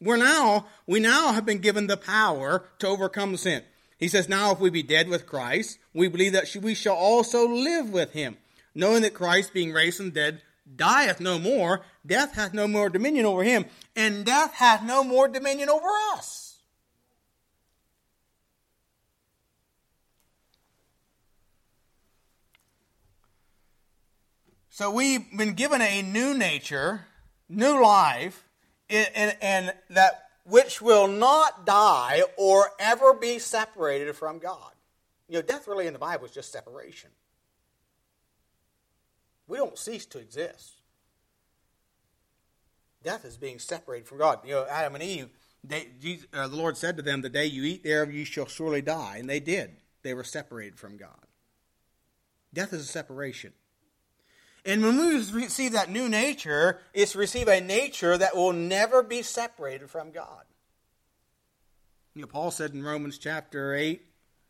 We're 0.00 0.16
now, 0.16 0.66
we 0.88 0.98
now 0.98 1.32
have 1.32 1.46
been 1.46 1.58
given 1.58 1.86
the 1.86 1.96
power 1.96 2.64
to 2.80 2.88
overcome 2.88 3.36
sin. 3.36 3.62
He 3.98 4.08
says, 4.08 4.28
Now 4.28 4.50
if 4.50 4.58
we 4.58 4.70
be 4.70 4.82
dead 4.82 5.08
with 5.08 5.24
Christ, 5.28 5.78
we 5.94 6.08
believe 6.08 6.32
that 6.32 6.52
we 6.60 6.74
shall 6.74 6.96
also 6.96 7.46
live 7.48 7.90
with 7.90 8.12
him, 8.12 8.38
knowing 8.74 9.02
that 9.02 9.14
Christ, 9.14 9.54
being 9.54 9.72
raised 9.72 9.98
from 9.98 10.06
the 10.06 10.10
dead, 10.10 10.42
dieth 10.74 11.20
no 11.20 11.38
more, 11.38 11.82
death 12.04 12.34
hath 12.34 12.52
no 12.52 12.66
more 12.66 12.90
dominion 12.90 13.24
over 13.24 13.44
him, 13.44 13.66
and 13.94 14.26
death 14.26 14.54
hath 14.54 14.82
no 14.82 15.04
more 15.04 15.28
dominion 15.28 15.68
over 15.68 15.88
us. 16.14 16.41
So 24.74 24.90
we've 24.90 25.30
been 25.36 25.52
given 25.52 25.82
a 25.82 26.00
new 26.00 26.32
nature, 26.32 27.02
new 27.46 27.82
life, 27.82 28.48
and, 28.88 29.36
and 29.42 29.74
that 29.90 30.30
which 30.46 30.80
will 30.80 31.08
not 31.08 31.66
die 31.66 32.22
or 32.38 32.70
ever 32.78 33.12
be 33.12 33.38
separated 33.38 34.16
from 34.16 34.38
God. 34.38 34.72
You 35.28 35.34
know, 35.34 35.42
death 35.42 35.68
really 35.68 35.86
in 35.86 35.92
the 35.92 35.98
Bible 35.98 36.24
is 36.24 36.30
just 36.30 36.50
separation. 36.50 37.10
We 39.46 39.58
don't 39.58 39.76
cease 39.76 40.06
to 40.06 40.18
exist. 40.18 40.80
Death 43.04 43.26
is 43.26 43.36
being 43.36 43.58
separated 43.58 44.08
from 44.08 44.16
God. 44.16 44.38
You 44.42 44.52
know, 44.52 44.66
Adam 44.70 44.94
and 44.94 45.04
Eve, 45.04 45.28
they, 45.62 45.88
Jesus, 46.00 46.26
uh, 46.32 46.48
the 46.48 46.56
Lord 46.56 46.78
said 46.78 46.96
to 46.96 47.02
them, 47.02 47.20
The 47.20 47.28
day 47.28 47.44
you 47.44 47.62
eat 47.64 47.84
thereof, 47.84 48.10
you 48.10 48.24
shall 48.24 48.46
surely 48.46 48.80
die. 48.80 49.18
And 49.18 49.28
they 49.28 49.38
did. 49.38 49.76
They 50.02 50.14
were 50.14 50.24
separated 50.24 50.78
from 50.78 50.96
God. 50.96 51.26
Death 52.54 52.72
is 52.72 52.80
a 52.80 52.90
separation. 52.90 53.52
And 54.64 54.82
when 54.82 54.96
we 54.96 55.16
receive 55.32 55.72
that 55.72 55.90
new 55.90 56.08
nature, 56.08 56.80
it's 56.94 57.12
to 57.12 57.18
receive 57.18 57.48
a 57.48 57.60
nature 57.60 58.16
that 58.16 58.36
will 58.36 58.52
never 58.52 59.02
be 59.02 59.22
separated 59.22 59.90
from 59.90 60.12
God. 60.12 60.44
You 62.14 62.22
know, 62.22 62.28
Paul 62.28 62.50
said 62.50 62.72
in 62.72 62.84
Romans 62.84 63.18
chapter 63.18 63.74
8, 63.74 64.02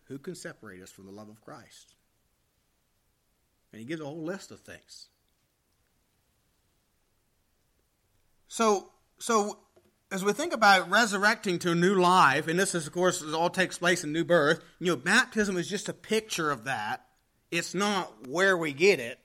Who 0.08 0.18
can 0.18 0.34
separate 0.34 0.82
us 0.82 0.90
from 0.90 1.06
the 1.06 1.12
love 1.12 1.28
of 1.28 1.40
Christ? 1.40 1.94
And 3.72 3.80
he 3.80 3.86
gives 3.86 4.02
a 4.02 4.04
whole 4.04 4.22
list 4.22 4.50
of 4.50 4.60
things. 4.60 5.08
So, 8.48 8.90
so 9.18 9.60
as 10.10 10.22
we 10.22 10.34
think 10.34 10.52
about 10.52 10.90
resurrecting 10.90 11.58
to 11.60 11.72
a 11.72 11.74
new 11.74 11.94
life, 11.94 12.48
and 12.48 12.58
this 12.58 12.74
is, 12.74 12.86
of 12.86 12.92
course, 12.92 13.22
all 13.32 13.48
takes 13.48 13.78
place 13.78 14.04
in 14.04 14.12
new 14.12 14.24
birth, 14.24 14.62
you 14.78 14.88
know, 14.88 14.96
baptism 14.96 15.56
is 15.56 15.68
just 15.68 15.88
a 15.88 15.94
picture 15.94 16.50
of 16.50 16.64
that. 16.64 17.06
It's 17.50 17.74
not 17.74 18.28
where 18.28 18.56
we 18.58 18.74
get 18.74 19.00
it. 19.00 19.18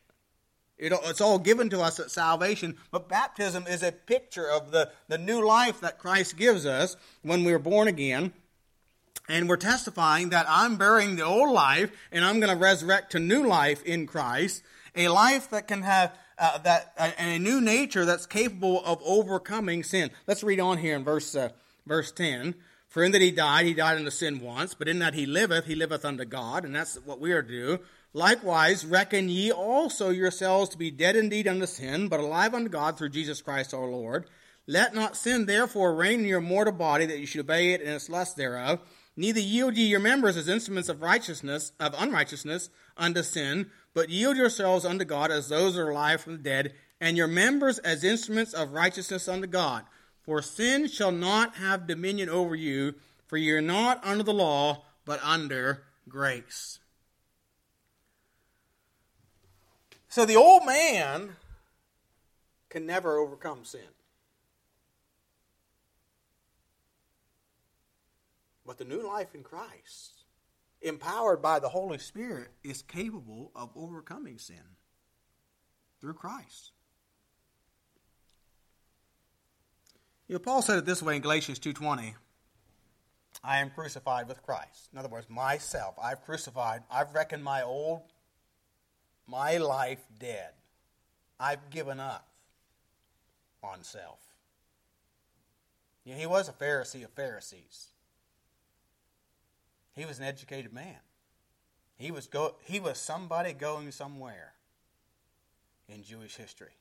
It 0.78 0.94
it's 1.06 1.22
all 1.22 1.40
given 1.40 1.70
to 1.70 1.82
us 1.82 2.00
at 2.00 2.12
salvation, 2.12 2.78
but 2.92 3.10
baptism 3.10 3.66
is 3.68 3.82
a 3.82 3.92
picture 3.92 4.50
of 4.50 4.72
the, 4.72 4.92
the 5.08 5.18
new 5.18 5.46
life 5.46 5.82
that 5.82 5.98
Christ 5.98 6.38
gives 6.38 6.66
us 6.66 6.96
when 7.24 7.44
we 7.44 7.54
are 7.54 7.60
born 7.60 7.88
again. 7.88 8.34
And 9.30 9.50
we're 9.50 9.58
testifying 9.58 10.30
that 10.30 10.46
I'm 10.48 10.78
burying 10.78 11.16
the 11.16 11.26
old 11.26 11.52
life 11.52 11.92
and 12.12 12.24
I'm 12.24 12.40
going 12.40 12.56
to 12.56 12.62
resurrect 12.62 13.12
to 13.12 13.20
new 13.20 13.46
life 13.46 13.84
in 13.84 14.08
Christ, 14.08 14.64
a 14.96 15.10
life 15.10 15.50
that 15.50 15.68
can 15.68 15.82
have 15.82 16.16
uh, 16.40 16.60
that 16.60 16.94
uh, 16.98 17.12
a 17.18 17.40
new 17.40 17.60
nature 17.60 18.06
that's 18.06 18.28
capable 18.28 18.86
of 18.86 19.02
overcoming 19.04 19.84
sin. 19.84 20.12
Let's 20.28 20.44
read 20.44 20.60
on 20.60 20.78
here 20.78 20.96
in 20.96 21.04
verse 21.04 21.36
uh, 21.36 21.50
verse 21.86 22.12
10. 22.12 22.56
For 22.88 23.04
in 23.04 23.12
that 23.12 23.22
he 23.22 23.32
died, 23.32 23.66
he 23.66 23.74
died 23.74 23.98
unto 23.98 24.12
sin 24.12 24.40
once, 24.40 24.74
but 24.74 24.88
in 24.88 25.00
that 25.00 25.14
he 25.14 25.26
liveth, 25.26 25.66
he 25.66 25.76
liveth 25.76 26.06
unto 26.06 26.26
God, 26.26 26.64
and 26.64 26.74
that's 26.74 26.96
what 27.06 27.20
we 27.20 27.32
are 27.32 27.42
to 27.42 27.48
do. 27.48 27.80
Likewise, 28.14 28.86
reckon 28.86 29.30
ye 29.30 29.52
also 29.52 30.10
yourselves 30.10 30.70
to 30.70 30.78
be 30.78 30.90
dead 30.90 31.16
indeed 31.16 31.48
unto 31.48 31.66
sin, 31.66 32.08
but 32.08 32.20
alive 32.20 32.54
unto 32.54 32.70
God 32.70 32.98
through 32.98 33.10
Jesus 33.10 33.42
Christ 33.42 33.74
our 33.74 33.88
Lord. 33.88 34.26
Let 34.66 34.94
not 34.94 35.16
sin 35.16 35.46
therefore 35.46 35.96
reign 35.96 36.22
in 36.22 36.26
your 36.26 36.42
mortal 36.42 36.74
body, 36.74 37.06
that 37.06 37.20
you 37.20 37.26
should 37.26 37.42
obey 37.42 37.74
it 37.74 37.82
in 37.82 37.94
its 37.94 38.10
lust 38.10 38.36
thereof. 38.36 38.80
Neither 39.16 39.40
yield 39.40 39.78
ye 39.78 39.86
your 39.86 40.00
members 40.00 40.38
as 40.38 40.48
instruments 40.48 40.90
of 40.90 41.02
righteousness, 41.02 41.72
of 41.80 41.96
unrighteousness, 41.98 42.70
unto 42.98 43.24
sin, 43.24 43.72
but 43.94 44.10
yield 44.10 44.38
yourselves 44.38 44.86
unto 44.86 45.06
God 45.06 45.32
as 45.32 45.50
those 45.50 45.76
that 45.76 45.82
are 45.82 45.90
alive 45.90 46.22
from 46.22 46.34
the 46.34 46.44
dead, 46.44 46.74
and 47.00 47.18
your 47.18 47.28
members 47.28 47.80
as 47.80 48.04
instruments 48.04 48.54
of 48.54 48.74
righteousness 48.74 49.28
unto 49.28 49.48
God. 49.48 49.84
For 50.22 50.42
sin 50.42 50.88
shall 50.88 51.12
not 51.12 51.56
have 51.56 51.88
dominion 51.88 52.30
over 52.30 52.56
you, 52.56 52.96
for 53.28 53.38
ye 53.38 53.52
are 53.52 53.62
not 53.62 54.04
under 54.04 54.24
the 54.24 54.34
law, 54.34 54.84
but 55.06 55.24
under 55.24 55.84
grace. 56.10 56.80
So 60.10 60.26
the 60.26 60.36
old 60.36 60.66
man 60.66 61.36
can 62.70 62.86
never 62.86 63.18
overcome 63.18 63.64
sin. 63.64 63.82
But 68.66 68.78
the 68.78 68.86
new 68.86 69.02
life 69.08 69.34
in 69.34 69.44
Christ, 69.44 70.24
empowered 70.82 71.42
by 71.42 71.60
the 71.60 71.70
Holy 71.70 71.98
Spirit, 71.98 72.50
is 72.64 72.82
capable 72.82 73.52
of 73.56 73.70
overcoming 73.76 74.38
sin 74.38 74.76
through 76.02 76.14
Christ. 76.14 76.72
You 80.28 80.34
know, 80.34 80.40
Paul 80.40 80.62
said 80.62 80.78
it 80.78 80.86
this 80.86 81.02
way 81.02 81.16
in 81.16 81.22
Galatians 81.22 81.60
2.20. 81.60 82.14
I 83.44 83.60
am 83.60 83.70
crucified 83.70 84.28
with 84.28 84.44
Christ. 84.44 84.90
In 84.92 85.00
other 85.00 85.08
words, 85.08 85.30
myself. 85.30 85.96
I've 86.04 86.24
crucified. 86.24 86.82
I've 86.92 87.14
reckoned 87.14 87.44
my 87.44 87.62
old 87.64 88.02
my 89.28 89.58
life 89.58 90.04
dead. 90.20 90.52
I've 91.40 91.70
given 91.70 92.00
up 92.00 92.28
on 93.62 93.84
self. 93.84 94.20
You 96.04 96.14
know, 96.14 96.20
he 96.20 96.26
was 96.26 96.48
a 96.48 96.54
Pharisee 96.54 97.04
of 97.04 97.12
Pharisees. 97.12 97.88
He 99.94 100.06
was 100.06 100.20
an 100.20 100.26
educated 100.26 100.72
man. 100.72 101.00
He 101.98 102.12
was 102.12 102.28
go, 102.28 102.56
he 102.64 102.80
was 102.80 102.98
somebody 102.98 103.54
going 103.54 103.92
somewhere 103.92 104.54
in 105.90 106.04
Jewish 106.04 106.36
history. 106.36 106.78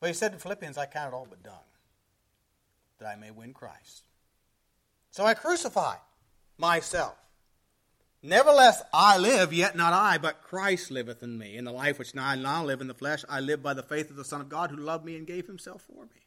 But 0.00 0.08
he 0.08 0.14
said 0.14 0.32
to 0.32 0.38
Philippians, 0.38 0.78
I 0.78 0.86
count 0.86 1.12
it 1.12 1.16
all 1.16 1.26
but 1.28 1.42
dung, 1.42 1.54
that 2.98 3.06
I 3.06 3.14
may 3.14 3.30
win 3.30 3.52
Christ. 3.52 4.04
So 5.10 5.24
I 5.24 5.34
crucify 5.34 5.96
myself. 6.58 7.16
Nevertheless, 8.22 8.82
I 8.94 9.18
live, 9.18 9.52
yet 9.52 9.74
not 9.74 9.92
I, 9.92 10.16
but 10.16 10.42
Christ 10.42 10.92
liveth 10.92 11.24
in 11.24 11.36
me. 11.36 11.56
In 11.56 11.64
the 11.64 11.72
life 11.72 11.98
which 11.98 12.16
I 12.16 12.36
now 12.36 12.64
live 12.64 12.80
in 12.80 12.86
the 12.86 12.94
flesh, 12.94 13.24
I 13.28 13.40
live 13.40 13.62
by 13.62 13.74
the 13.74 13.82
faith 13.82 14.10
of 14.10 14.16
the 14.16 14.24
Son 14.24 14.40
of 14.40 14.48
God 14.48 14.70
who 14.70 14.76
loved 14.76 15.04
me 15.04 15.16
and 15.16 15.26
gave 15.26 15.48
himself 15.48 15.82
for 15.82 16.04
me. 16.04 16.22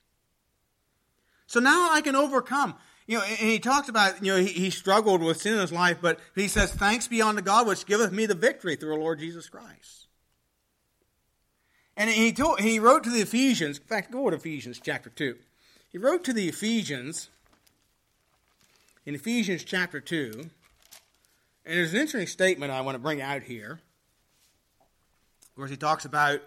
So 1.48 1.62
now 1.62 1.92
I 1.92 2.02
can 2.02 2.16
overcome. 2.16 2.76
You 3.08 3.20
know, 3.20 3.24
and 3.24 3.38
he 3.38 3.60
talks 3.60 3.88
about, 3.88 4.24
you 4.26 4.34
know, 4.34 4.40
he, 4.40 4.48
he 4.48 4.70
struggled 4.72 5.22
with 5.22 5.40
sin 5.40 5.54
in 5.54 5.60
his 5.60 5.72
life, 5.72 6.00
but 6.02 6.20
he 6.34 6.48
says, 6.48 6.74
Thanks 6.74 7.08
be 7.08 7.22
unto 7.22 7.42
God 7.42 7.68
which 7.68 7.86
giveth 7.86 8.12
me 8.12 8.26
the 8.26 8.36
victory 8.36 8.76
through 8.76 8.94
our 8.94 9.00
Lord 9.00 9.20
Jesus 9.20 9.48
Christ. 9.48 10.08
And 11.96 12.10
he, 12.10 12.34
told, 12.34 12.60
he 12.60 12.80
wrote 12.80 13.04
to 13.06 13.10
the 13.10 13.22
Ephesians, 13.22 13.78
in 13.78 13.86
fact, 13.86 14.12
go 14.12 14.30
to 14.30 14.36
Ephesians 14.36 14.82
chapter 14.84 15.10
2. 15.10 15.38
He 15.92 15.98
wrote 15.98 16.26
to 16.26 16.34
the 16.34 16.50
Ephesians, 16.50 17.30
in 19.06 19.16
Ephesians 19.16 19.64
chapter 19.64 20.02
2, 20.02 20.50
and 21.66 21.78
there's 21.78 21.94
an 21.94 22.00
interesting 22.00 22.28
statement 22.28 22.72
I 22.72 22.82
want 22.82 22.96
to 22.96 23.00
bring 23.00 23.22
out 23.22 23.42
here. 23.42 23.80
Of 25.42 25.56
course, 25.56 25.72
he 25.72 25.78
talks 25.78 26.06
about 26.06 26.42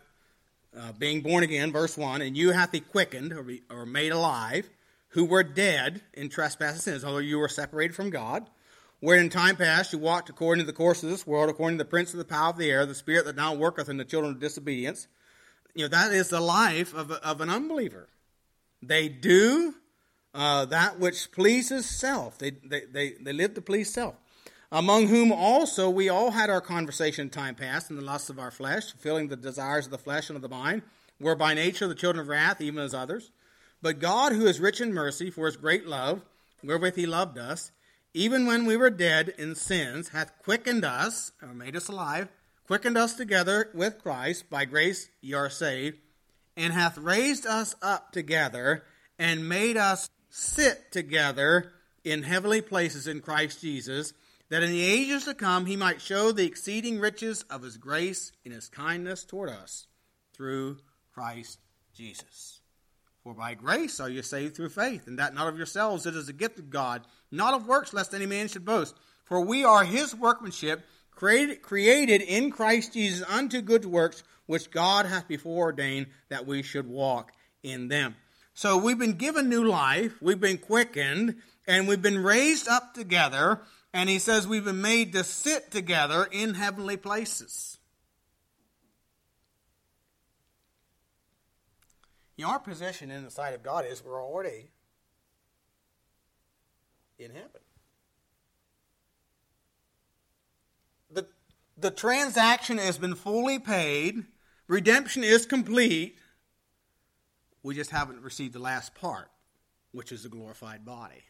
uh, 0.78 0.92
being 0.92 1.22
born 1.22 1.42
again, 1.42 1.72
verse 1.72 1.96
1, 1.96 2.22
and 2.22 2.37
you 2.37 2.52
hath 2.52 2.70
he 2.70 2.81
quickened 2.81 3.33
or, 3.33 3.42
be, 3.42 3.62
or 3.68 3.85
made 3.85 4.12
alive, 4.12 4.68
who 5.09 5.24
were 5.24 5.42
dead 5.42 6.02
in 6.14 6.28
trespasses 6.28 6.87
and 6.87 6.94
sins, 6.94 7.04
although 7.04 7.18
you 7.18 7.38
were 7.38 7.48
separated 7.48 7.96
from 7.96 8.11
God, 8.11 8.48
where 9.00 9.18
in 9.18 9.28
time 9.28 9.57
past 9.57 9.92
you 9.92 9.98
walked 9.98 10.28
according 10.28 10.64
to 10.64 10.66
the 10.70 10.76
course 10.76 11.02
of 11.02 11.09
this 11.09 11.26
world, 11.26 11.50
according 11.50 11.78
to 11.78 11.85
the 11.85 11.90
prince 11.90 12.12
of 12.12 12.18
the 12.18 12.24
power 12.24 12.50
of 12.50 12.59
the 12.59 12.70
air, 12.70 12.87
the 12.87 12.94
spirit 12.94 13.24
that 13.24 13.37
now 13.37 13.54
worketh 13.54 13.88
in 13.88 13.96
the 13.96 14.04
children 14.04 14.35
of 14.35 14.40
disobedience. 14.40 15.09
You 15.74 15.85
know, 15.85 15.88
that 15.88 16.12
is 16.12 16.28
the 16.28 16.40
life 16.40 16.94
of, 16.94 17.11
of 17.11 17.40
an 17.40 17.50
unbeliever. 17.50 18.09
They 18.83 19.09
do 19.09 19.74
uh, 20.35 20.66
that 20.66 21.00
which 21.00 21.33
pleases 21.33 21.87
self. 21.87 22.38
They, 22.38 22.50
they, 22.50 22.83
they, 22.92 23.14
they 23.20 23.33
live 23.33 23.54
to 23.54 23.62
please 23.62 23.92
self 23.92 24.14
among 24.70 25.09
whom 25.09 25.33
also 25.33 25.88
we 25.88 26.09
all 26.09 26.33
had 26.33 26.50
our 26.50 26.61
conversation 26.61 27.22
in 27.22 27.31
time 27.31 27.54
past 27.54 27.90
in 27.90 27.96
the 27.96 28.02
lusts 28.02 28.31
of 28.31 28.38
our 28.38 28.50
flesh, 28.50 28.90
fulfilling 28.90 29.28
the 29.28 29.37
desires 29.37 29.87
of 29.87 29.90
the 29.90 29.98
flesh 29.98 30.28
and 30.28 30.37
of 30.37 30.42
the 30.42 30.48
mind, 30.48 30.83
were 31.20 31.35
by 31.35 31.54
nature 31.54 31.88
the 31.88 31.94
children 31.94 32.20
of 32.20 32.28
wrath, 32.28 32.61
even 32.61 32.83
as 32.83 32.94
others. 32.94 33.31
But 33.81 33.98
God, 33.98 34.33
who 34.33 34.46
is 34.46 34.61
rich 34.61 34.81
in 34.81 34.92
mercy, 34.92 35.31
for 35.31 35.46
his 35.46 35.57
great 35.57 35.87
love, 35.87 36.22
wherewith 36.62 36.96
he 36.96 37.07
loved 37.07 37.38
us, 37.38 37.70
even 38.12 38.46
when 38.46 38.66
we 38.66 38.76
were 38.76 38.90
dead 38.90 39.35
in 39.38 39.54
sins, 39.54 40.09
hath 40.09 40.33
quickened 40.42 40.85
us, 40.85 41.33
or 41.42 41.54
made 41.54 41.76
us 41.76 41.88
alive, 41.88 42.28
quickened 42.66 42.98
us 42.98 43.14
together 43.14 43.70
with 43.74 44.02
Christ, 44.02 44.50
by 44.50 44.64
grace 44.64 45.09
ye 45.20 45.33
are 45.33 45.50
saved, 45.50 45.98
and 46.57 46.72
hath 46.72 46.98
raised 46.98 47.46
us 47.46 47.74
up 47.81 48.12
together, 48.12 48.85
and 49.18 49.48
made 49.48 49.76
us 49.76 50.11
sit 50.31 50.90
together 50.92 51.72
in 52.04 52.22
heavenly 52.22 52.61
places 52.61 53.07
in 53.07 53.20
Christ 53.20 53.61
Jesus 53.61 54.12
that 54.50 54.62
in 54.62 54.70
the 54.70 54.84
ages 54.84 55.24
to 55.24 55.34
come 55.34 55.66
he 55.66 55.76
might 55.76 56.00
show 56.00 56.32
the 56.32 56.46
exceeding 56.46 56.98
riches 56.98 57.42
of 57.50 57.62
his 57.62 57.76
grace 57.76 58.32
in 58.44 58.52
his 58.52 58.68
kindness 58.68 59.24
toward 59.24 59.50
us 59.50 59.87
through 60.34 60.78
Christ 61.12 61.58
Jesus. 61.94 62.61
For 63.22 63.34
by 63.34 63.54
grace 63.54 64.00
are 64.00 64.08
you 64.08 64.22
saved 64.22 64.56
through 64.56 64.70
faith, 64.70 65.06
and 65.06 65.18
that 65.18 65.34
not 65.34 65.48
of 65.48 65.56
yourselves, 65.56 66.06
it 66.06 66.14
is 66.14 66.28
a 66.28 66.32
gift 66.32 66.58
of 66.58 66.70
God, 66.70 67.02
not 67.30 67.54
of 67.54 67.66
works, 67.66 67.92
lest 67.92 68.14
any 68.14 68.26
man 68.26 68.48
should 68.48 68.64
boast. 68.64 68.94
For 69.24 69.40
we 69.40 69.64
are 69.64 69.84
his 69.84 70.14
workmanship, 70.14 70.87
created, 71.11 71.61
created 71.61 72.22
in 72.22 72.50
Christ 72.50 72.94
Jesus 72.94 73.28
unto 73.28 73.61
good 73.61 73.84
works, 73.84 74.22
which 74.46 74.70
God 74.70 75.04
hath 75.04 75.28
before 75.28 75.66
ordained 75.66 76.06
that 76.30 76.46
we 76.46 76.62
should 76.62 76.88
walk 76.88 77.32
in 77.62 77.88
them. 77.88 78.16
So 78.54 78.78
we've 78.78 78.98
been 78.98 79.18
given 79.18 79.48
new 79.48 79.64
life, 79.64 80.22
we've 80.22 80.40
been 80.40 80.58
quickened, 80.58 81.37
and 81.66 81.87
we've 81.87 82.00
been 82.00 82.22
raised 82.22 82.66
up 82.66 82.94
together 82.94 83.61
and 83.98 84.08
he 84.08 84.20
says 84.20 84.46
we've 84.46 84.64
been 84.64 84.80
made 84.80 85.12
to 85.12 85.24
sit 85.24 85.72
together 85.72 86.28
in 86.30 86.54
heavenly 86.54 86.96
places. 86.96 87.78
You 92.37 92.44
know, 92.44 92.52
our 92.52 92.61
position 92.61 93.11
in 93.11 93.24
the 93.24 93.30
sight 93.32 93.54
of 93.54 93.64
God 93.64 93.84
is 93.84 94.04
we're 94.04 94.24
already 94.24 94.70
in 97.18 97.32
heaven. 97.32 97.61
The, 101.11 101.26
the 101.76 101.90
transaction 101.90 102.78
has 102.78 102.98
been 102.98 103.16
fully 103.16 103.58
paid, 103.58 104.26
redemption 104.68 105.24
is 105.24 105.44
complete. 105.44 106.16
We 107.64 107.74
just 107.74 107.90
haven't 107.90 108.22
received 108.22 108.54
the 108.54 108.61
last 108.61 108.94
part, 108.94 109.28
which 109.90 110.12
is 110.12 110.22
the 110.22 110.28
glorified 110.28 110.84
body. 110.84 111.24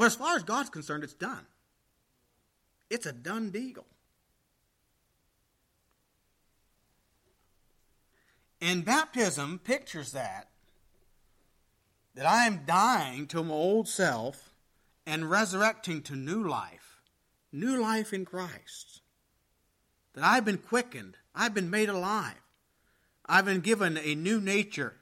But 0.00 0.06
as 0.06 0.14
far 0.14 0.34
as 0.34 0.44
God's 0.44 0.70
concerned, 0.70 1.04
it's 1.04 1.12
done. 1.12 1.44
It's 2.88 3.04
a 3.04 3.12
done 3.12 3.50
deal. 3.50 3.84
And 8.62 8.82
baptism 8.82 9.60
pictures 9.62 10.12
that 10.12 10.48
that 12.14 12.24
I 12.24 12.46
am 12.46 12.62
dying 12.64 13.26
to 13.26 13.44
my 13.44 13.52
old 13.52 13.88
self 13.88 14.54
and 15.04 15.30
resurrecting 15.30 16.00
to 16.04 16.16
new 16.16 16.48
life, 16.48 17.02
new 17.52 17.78
life 17.78 18.14
in 18.14 18.24
Christ. 18.24 19.02
That 20.14 20.24
I've 20.24 20.46
been 20.46 20.56
quickened, 20.56 21.18
I've 21.34 21.52
been 21.52 21.68
made 21.68 21.90
alive, 21.90 22.40
I've 23.26 23.44
been 23.44 23.60
given 23.60 23.98
a 23.98 24.14
new 24.14 24.40
nature, 24.40 24.94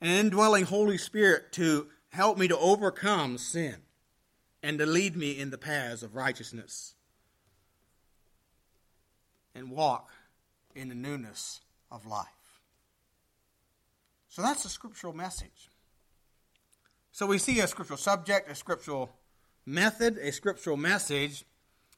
an 0.00 0.08
indwelling 0.08 0.64
Holy 0.64 0.98
Spirit 0.98 1.52
to 1.52 1.86
help 2.08 2.38
me 2.38 2.48
to 2.48 2.58
overcome 2.58 3.38
sin 3.38 3.76
and 4.62 4.78
to 4.78 4.86
lead 4.86 5.16
me 5.16 5.38
in 5.38 5.50
the 5.50 5.58
paths 5.58 6.02
of 6.02 6.14
righteousness 6.14 6.94
and 9.54 9.70
walk 9.70 10.10
in 10.74 10.88
the 10.88 10.94
newness 10.94 11.60
of 11.90 12.06
life. 12.06 12.26
So 14.28 14.40
that's 14.40 14.62
the 14.62 14.68
scriptural 14.68 15.12
message. 15.12 15.68
So 17.10 17.26
we 17.26 17.38
see 17.38 17.60
a 17.60 17.66
scriptural 17.66 17.98
subject, 17.98 18.50
a 18.50 18.54
scriptural 18.54 19.10
method, 19.66 20.16
a 20.18 20.32
scriptural 20.32 20.78
message, 20.78 21.44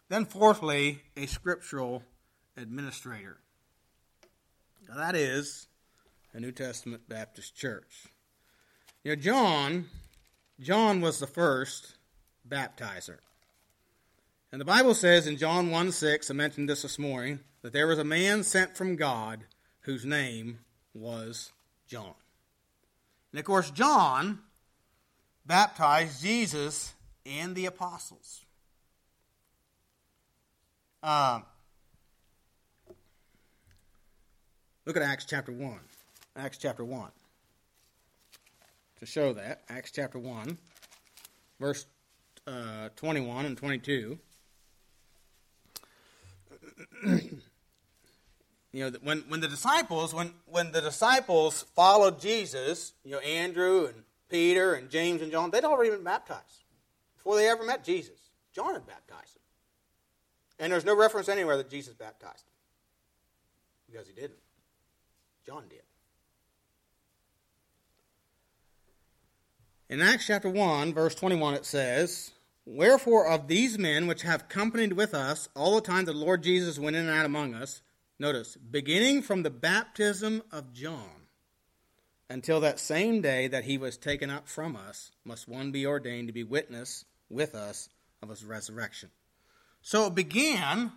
then 0.08 0.24
fourthly, 0.24 1.02
a 1.16 1.26
scriptural 1.26 2.02
administrator. 2.56 3.38
Now 4.88 4.96
that 4.96 5.14
is 5.14 5.68
a 6.32 6.40
New 6.40 6.52
Testament 6.52 7.08
Baptist 7.08 7.56
church. 7.56 8.06
You 9.04 9.14
know, 9.14 9.22
John, 9.22 9.86
John 10.60 11.00
was 11.00 11.20
the 11.20 11.26
first 11.26 11.93
baptizer. 12.48 13.18
And 14.52 14.60
the 14.60 14.64
Bible 14.64 14.94
says 14.94 15.26
in 15.26 15.36
John 15.36 15.70
1 15.70 15.92
6, 15.92 16.30
I 16.30 16.34
mentioned 16.34 16.68
this 16.68 16.82
this 16.82 16.98
morning, 16.98 17.40
that 17.62 17.72
there 17.72 17.86
was 17.86 17.98
a 17.98 18.04
man 18.04 18.42
sent 18.42 18.76
from 18.76 18.94
God 18.94 19.44
whose 19.80 20.04
name 20.04 20.60
was 20.92 21.50
John. 21.88 22.14
And 23.32 23.38
of 23.40 23.44
course, 23.44 23.70
John 23.70 24.40
baptized 25.44 26.22
Jesus 26.22 26.94
and 27.26 27.54
the 27.54 27.66
apostles. 27.66 28.42
Uh, 31.02 31.40
look 34.86 34.96
at 34.96 35.02
Acts 35.02 35.24
chapter 35.24 35.52
1. 35.52 35.78
Acts 36.36 36.58
chapter 36.58 36.84
1. 36.84 37.10
To 39.00 39.06
show 39.06 39.32
that, 39.32 39.62
Acts 39.68 39.90
chapter 39.90 40.18
1, 40.18 40.56
verse 41.58 41.86
uh, 42.46 42.88
21 42.96 43.46
and 43.46 43.56
22. 43.56 44.18
you 47.06 47.40
know, 48.72 48.90
when, 49.02 49.20
when 49.28 49.40
the 49.40 49.48
disciples, 49.48 50.14
when, 50.14 50.32
when 50.46 50.72
the 50.72 50.80
disciples 50.80 51.64
followed 51.74 52.20
Jesus, 52.20 52.92
you 53.04 53.12
know, 53.12 53.18
Andrew 53.18 53.86
and 53.86 54.04
Peter 54.28 54.74
and 54.74 54.90
James 54.90 55.22
and 55.22 55.30
John, 55.30 55.50
they'd 55.50 55.64
already 55.64 55.90
been 55.90 56.04
baptized 56.04 56.64
before 57.16 57.36
they 57.36 57.48
ever 57.48 57.64
met 57.64 57.84
Jesus. 57.84 58.18
John 58.54 58.74
had 58.74 58.86
baptized 58.86 59.34
them. 59.34 59.42
And 60.58 60.72
there's 60.72 60.84
no 60.84 60.96
reference 60.96 61.28
anywhere 61.28 61.56
that 61.56 61.70
Jesus 61.70 61.94
baptized 61.94 62.44
them. 62.46 62.52
Because 63.90 64.06
he 64.06 64.12
didn't. 64.12 64.38
John 65.46 65.64
did. 65.68 65.80
In 69.88 70.00
Acts 70.00 70.26
chapter 70.26 70.48
1, 70.48 70.94
verse 70.94 71.14
21, 71.14 71.54
it 71.54 71.66
says, 71.66 72.32
Wherefore 72.66 73.26
of 73.26 73.48
these 73.48 73.78
men 73.78 74.06
which 74.06 74.22
have 74.22 74.48
companied 74.48 74.94
with 74.94 75.14
us 75.14 75.48
all 75.54 75.74
the 75.74 75.80
time 75.80 76.04
the 76.04 76.12
Lord 76.12 76.42
Jesus 76.42 76.78
went 76.78 76.96
in 76.96 77.08
and 77.08 77.10
out 77.10 77.26
among 77.26 77.54
us, 77.54 77.82
Notice, 78.18 78.56
beginning 78.56 79.22
from 79.22 79.42
the 79.42 79.50
baptism 79.50 80.42
of 80.52 80.72
John 80.72 81.26
until 82.30 82.60
that 82.60 82.78
same 82.78 83.20
day 83.20 83.48
that 83.48 83.64
he 83.64 83.76
was 83.76 83.96
taken 83.96 84.30
up 84.30 84.48
from 84.48 84.76
us, 84.76 85.10
must 85.24 85.48
one 85.48 85.72
be 85.72 85.86
ordained 85.86 86.28
to 86.28 86.32
be 86.32 86.44
witness 86.44 87.04
with 87.28 87.54
us 87.54 87.88
of 88.22 88.28
his 88.28 88.44
resurrection. 88.44 89.10
So 89.82 90.06
it 90.06 90.14
began, 90.14 90.92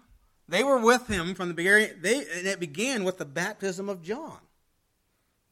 they 0.47 0.63
were 0.63 0.80
with 0.80 1.08
him 1.08 1.34
from 1.34 1.47
the 1.47 1.53
beginning, 1.53 1.89
they, 2.01 2.17
and 2.17 2.47
it 2.47 2.60
began 2.60 3.03
with 3.03 3.17
the 3.17 3.25
baptism 3.25 3.89
of 3.89 4.03
John. 4.03 4.38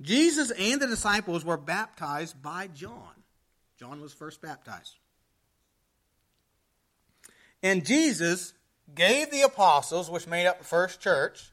Jesus 0.01 0.51
and 0.51 0.79
the 0.79 0.87
disciples 0.87 1.43
were 1.43 1.57
baptized 1.57 2.41
by 2.41 2.67
John. 2.67 3.23
John 3.77 4.01
was 4.01 4.13
first 4.13 4.41
baptized. 4.41 4.95
And 7.65 7.83
Jesus 7.83 8.53
gave 8.93 9.31
the 9.31 9.41
apostles, 9.41 10.07
which 10.07 10.27
made 10.27 10.45
up 10.45 10.59
the 10.59 10.65
first 10.65 11.01
church, 11.01 11.49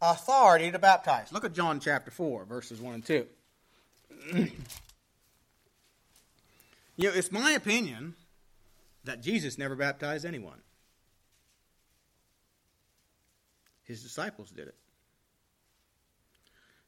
authority 0.00 0.70
to 0.70 0.78
baptize. 0.78 1.32
Look 1.32 1.44
at 1.44 1.52
John 1.52 1.80
chapter 1.80 2.12
4, 2.12 2.44
verses 2.44 2.80
1 2.80 2.94
and 2.94 3.04
2. 3.04 3.26
you 6.96 7.08
know, 7.08 7.10
it's 7.12 7.32
my 7.32 7.50
opinion 7.50 8.14
that 9.02 9.20
Jesus 9.20 9.58
never 9.58 9.74
baptized 9.74 10.24
anyone. 10.24 10.60
His 13.82 14.00
disciples 14.00 14.50
did 14.50 14.68
it. 14.68 14.76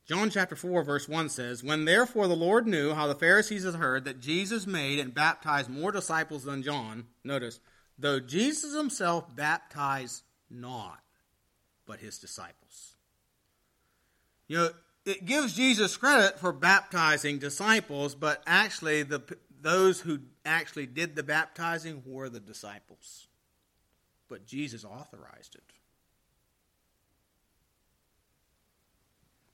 John 0.06 0.30
chapter 0.30 0.54
4, 0.54 0.85
verse 0.85 1.09
1 1.09 1.28
says, 1.30 1.64
When 1.64 1.87
therefore 1.87 2.28
the 2.28 2.37
Lord 2.37 2.68
knew 2.68 2.94
how 2.94 3.09
the 3.09 3.16
Pharisees 3.16 3.64
had 3.64 3.74
heard 3.74 4.04
that 4.04 4.20
Jesus 4.20 4.64
made 4.64 5.00
and 5.00 5.12
baptized 5.12 5.68
more 5.68 5.90
disciples 5.90 6.44
than 6.44 6.62
John, 6.62 7.06
notice, 7.24 7.59
though 8.00 8.20
Jesus 8.20 8.74
himself 8.74 9.34
baptized 9.34 10.22
not, 10.50 11.00
but 11.86 12.00
his 12.00 12.18
disciples. 12.18 12.96
You 14.48 14.56
know, 14.56 14.70
it 15.04 15.24
gives 15.24 15.54
Jesus 15.54 15.96
credit 15.96 16.38
for 16.38 16.52
baptizing 16.52 17.38
disciples, 17.38 18.14
but 18.14 18.42
actually, 18.46 19.02
the, 19.02 19.22
those 19.60 20.00
who 20.00 20.20
actually 20.44 20.86
did 20.86 21.14
the 21.14 21.22
baptizing 21.22 22.02
were 22.04 22.28
the 22.28 22.40
disciples. 22.40 23.28
But 24.28 24.46
Jesus 24.46 24.84
authorized 24.84 25.54
it. 25.54 25.62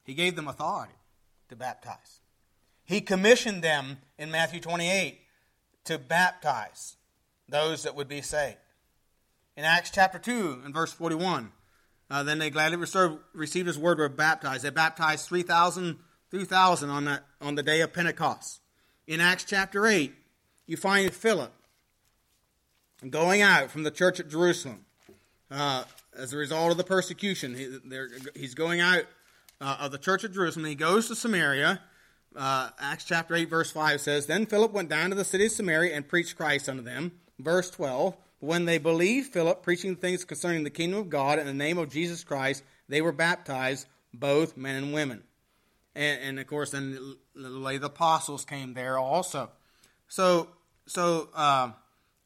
He 0.05 0.15
gave 0.15 0.37
them 0.37 0.49
authority 0.49 0.95
to 1.49 1.57
baptize. 1.57 2.21
He 2.85 3.01
commissioned 3.01 3.63
them 3.63 3.99
in 4.19 4.31
Matthew 4.31 4.61
28 4.61 5.21
to 5.85 5.99
baptize 5.99 6.97
those 7.49 7.83
that 7.85 7.95
would 7.95 8.09
be 8.09 8.23
saved. 8.23 8.59
In 9.57 9.65
Acts 9.65 9.91
chapter 9.91 10.19
2 10.19 10.63
and 10.65 10.75
verse 10.75 10.93
41, 10.93 11.53
uh, 12.11 12.23
then 12.23 12.39
they 12.39 12.51
gladly 12.51 12.79
received 13.35 13.67
his 13.67 13.79
word, 13.79 13.99
were 13.99 14.09
baptized. 14.09 14.65
They 14.65 14.71
baptized 14.71 15.27
3,000 15.27 15.99
3,000 16.31 16.91
on, 16.91 17.05
that, 17.05 17.25
on 17.41 17.55
the 17.55 17.63
day 17.63 17.81
of 17.81 17.93
Pentecost. 17.93 18.61
In 19.07 19.21
Acts 19.21 19.45
chapter 19.45 19.87
8, 19.87 20.13
you 20.67 20.77
find 20.77 21.13
Philip 21.13 21.53
going 23.09 23.43
out 23.43 23.71
from 23.71 23.85
the 23.85 23.91
church 23.91 24.19
at 24.19 24.29
Jerusalem 24.29 24.85
uh, 25.51 25.85
as 26.17 26.33
a 26.33 26.37
result 26.37 26.73
of 26.73 26.77
the 26.77 26.85
persecution. 26.85 27.55
He, 27.55 27.79
he's 28.35 28.55
going 28.55 28.81
out 28.81 29.05
uh, 29.61 29.77
of 29.81 29.93
the 29.93 29.99
church 29.99 30.25
at 30.25 30.33
Jerusalem. 30.33 30.67
He 30.67 30.75
goes 30.75 31.09
to 31.09 31.15
Samaria. 31.15 31.81
Uh, 32.35 32.71
Acts 32.81 33.05
chapter 33.05 33.35
8, 33.35 33.49
verse 33.49 33.71
5 33.71 34.01
says, 34.01 34.27
Then 34.27 34.47
Philip 34.47 34.73
went 34.73 34.89
down 34.89 35.11
to 35.11 35.17
the 35.17 35.25
city 35.25 35.47
of 35.47 35.53
Samaria 35.53 35.95
and 35.95 36.09
preached 36.09 36.37
Christ 36.37 36.69
unto 36.69 36.83
them. 36.83 37.13
Verse 37.39 37.71
12, 37.71 38.17
when 38.41 38.65
they 38.65 38.79
believed 38.79 39.33
Philip 39.33 39.63
preaching 39.63 39.97
things 39.97 40.25
concerning 40.25 40.65
the 40.65 40.71
kingdom 40.71 41.01
of 41.01 41.11
God 41.11 41.39
in 41.39 41.47
the 41.47 41.55
name 41.55 41.79
of 41.79 41.91
Jesus 41.91 42.25
Christ, 42.25 42.63
they 42.89 43.03
were 43.03 43.13
baptized, 43.13 43.87
both 44.15 44.57
men 44.57 44.77
and 44.77 44.93
women. 44.93 45.23
And, 45.95 46.21
and 46.23 46.41
of 46.41 46.47
course, 46.47 46.71
then 46.71 47.17
the 47.35 47.81
apostles 47.83 48.45
came 48.45 48.75
there 48.75 48.99
also. 48.99 49.51
So, 50.09 50.49
so 50.87 51.29
uh, 51.35 51.73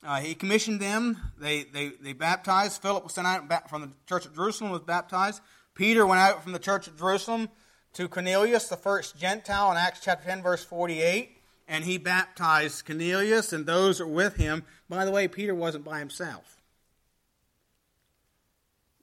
uh, 0.05 0.21
he 0.21 0.35
commissioned 0.35 0.81
them. 0.81 1.19
They, 1.39 1.65
they, 1.65 1.93
they 2.01 2.13
baptized. 2.13 2.83
Philip 2.83 3.05
was 3.05 3.15
sent 3.15 3.27
out 3.27 3.71
from 3.71 3.83
the 3.83 3.91
church 4.07 4.27
at 4.27 4.35
Jerusalem, 4.35 4.71
was 4.71 4.83
baptized. 4.83 5.41
Peter 5.75 6.07
went 6.07 6.21
out 6.21 6.43
from 6.43 6.53
the 6.53 6.59
church 6.59 6.89
at 6.89 6.97
Jerusalem 6.97 7.49
to 7.95 8.09
Cornelius, 8.09 8.69
the 8.69 8.77
first 8.77 9.19
Gentile, 9.19 9.73
in 9.73 9.77
Acts 9.77 10.01
chapter 10.03 10.29
10, 10.29 10.43
verse 10.43 10.65
48 10.65 11.40
and 11.71 11.85
he 11.85 11.99
baptized 11.99 12.85
Cornelius 12.85 13.53
and 13.53 13.65
those 13.65 13.99
that 13.99 14.07
were 14.07 14.13
with 14.13 14.37
him. 14.37 14.65
By 14.89 15.05
the 15.05 15.13
way, 15.13 15.29
Peter 15.29 15.55
wasn't 15.55 15.85
by 15.85 16.01
himself. 16.01 16.61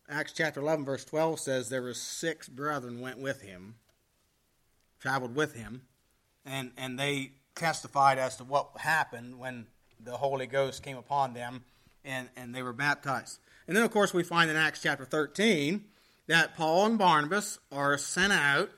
Acts 0.10 0.34
chapter 0.34 0.60
11, 0.60 0.84
verse 0.84 1.06
12 1.06 1.40
says 1.40 1.70
there 1.70 1.82
were 1.82 1.94
six 1.94 2.50
brethren 2.50 3.00
went 3.00 3.20
with 3.20 3.42
him, 3.42 3.76
traveled 5.00 5.34
with 5.34 5.56
him, 5.56 5.84
and, 6.46 6.72
and 6.78 7.00
they 7.00 7.32
testified 7.56 8.20
as 8.20 8.36
to 8.36 8.44
what 8.44 8.70
happened 8.78 9.40
when 9.40 9.68
the 10.04 10.18
Holy 10.18 10.46
Ghost 10.46 10.84
came 10.84 10.98
upon 10.98 11.34
them 11.34 11.64
and, 12.04 12.28
and 12.36 12.54
they 12.54 12.64
were 12.64 12.74
baptized. 12.74 13.40
And 13.68 13.78
then, 13.78 13.84
of 13.84 13.92
course, 13.92 14.14
we 14.14 14.24
find 14.24 14.52
in 14.52 14.58
Acts 14.58 14.82
chapter 14.82 15.06
13 15.06 15.86
that 16.28 16.56
Paul 16.58 16.86
and 16.86 16.98
Barnabas 16.98 17.60
are 17.72 17.98
sent 17.98 18.34
out 18.34 18.72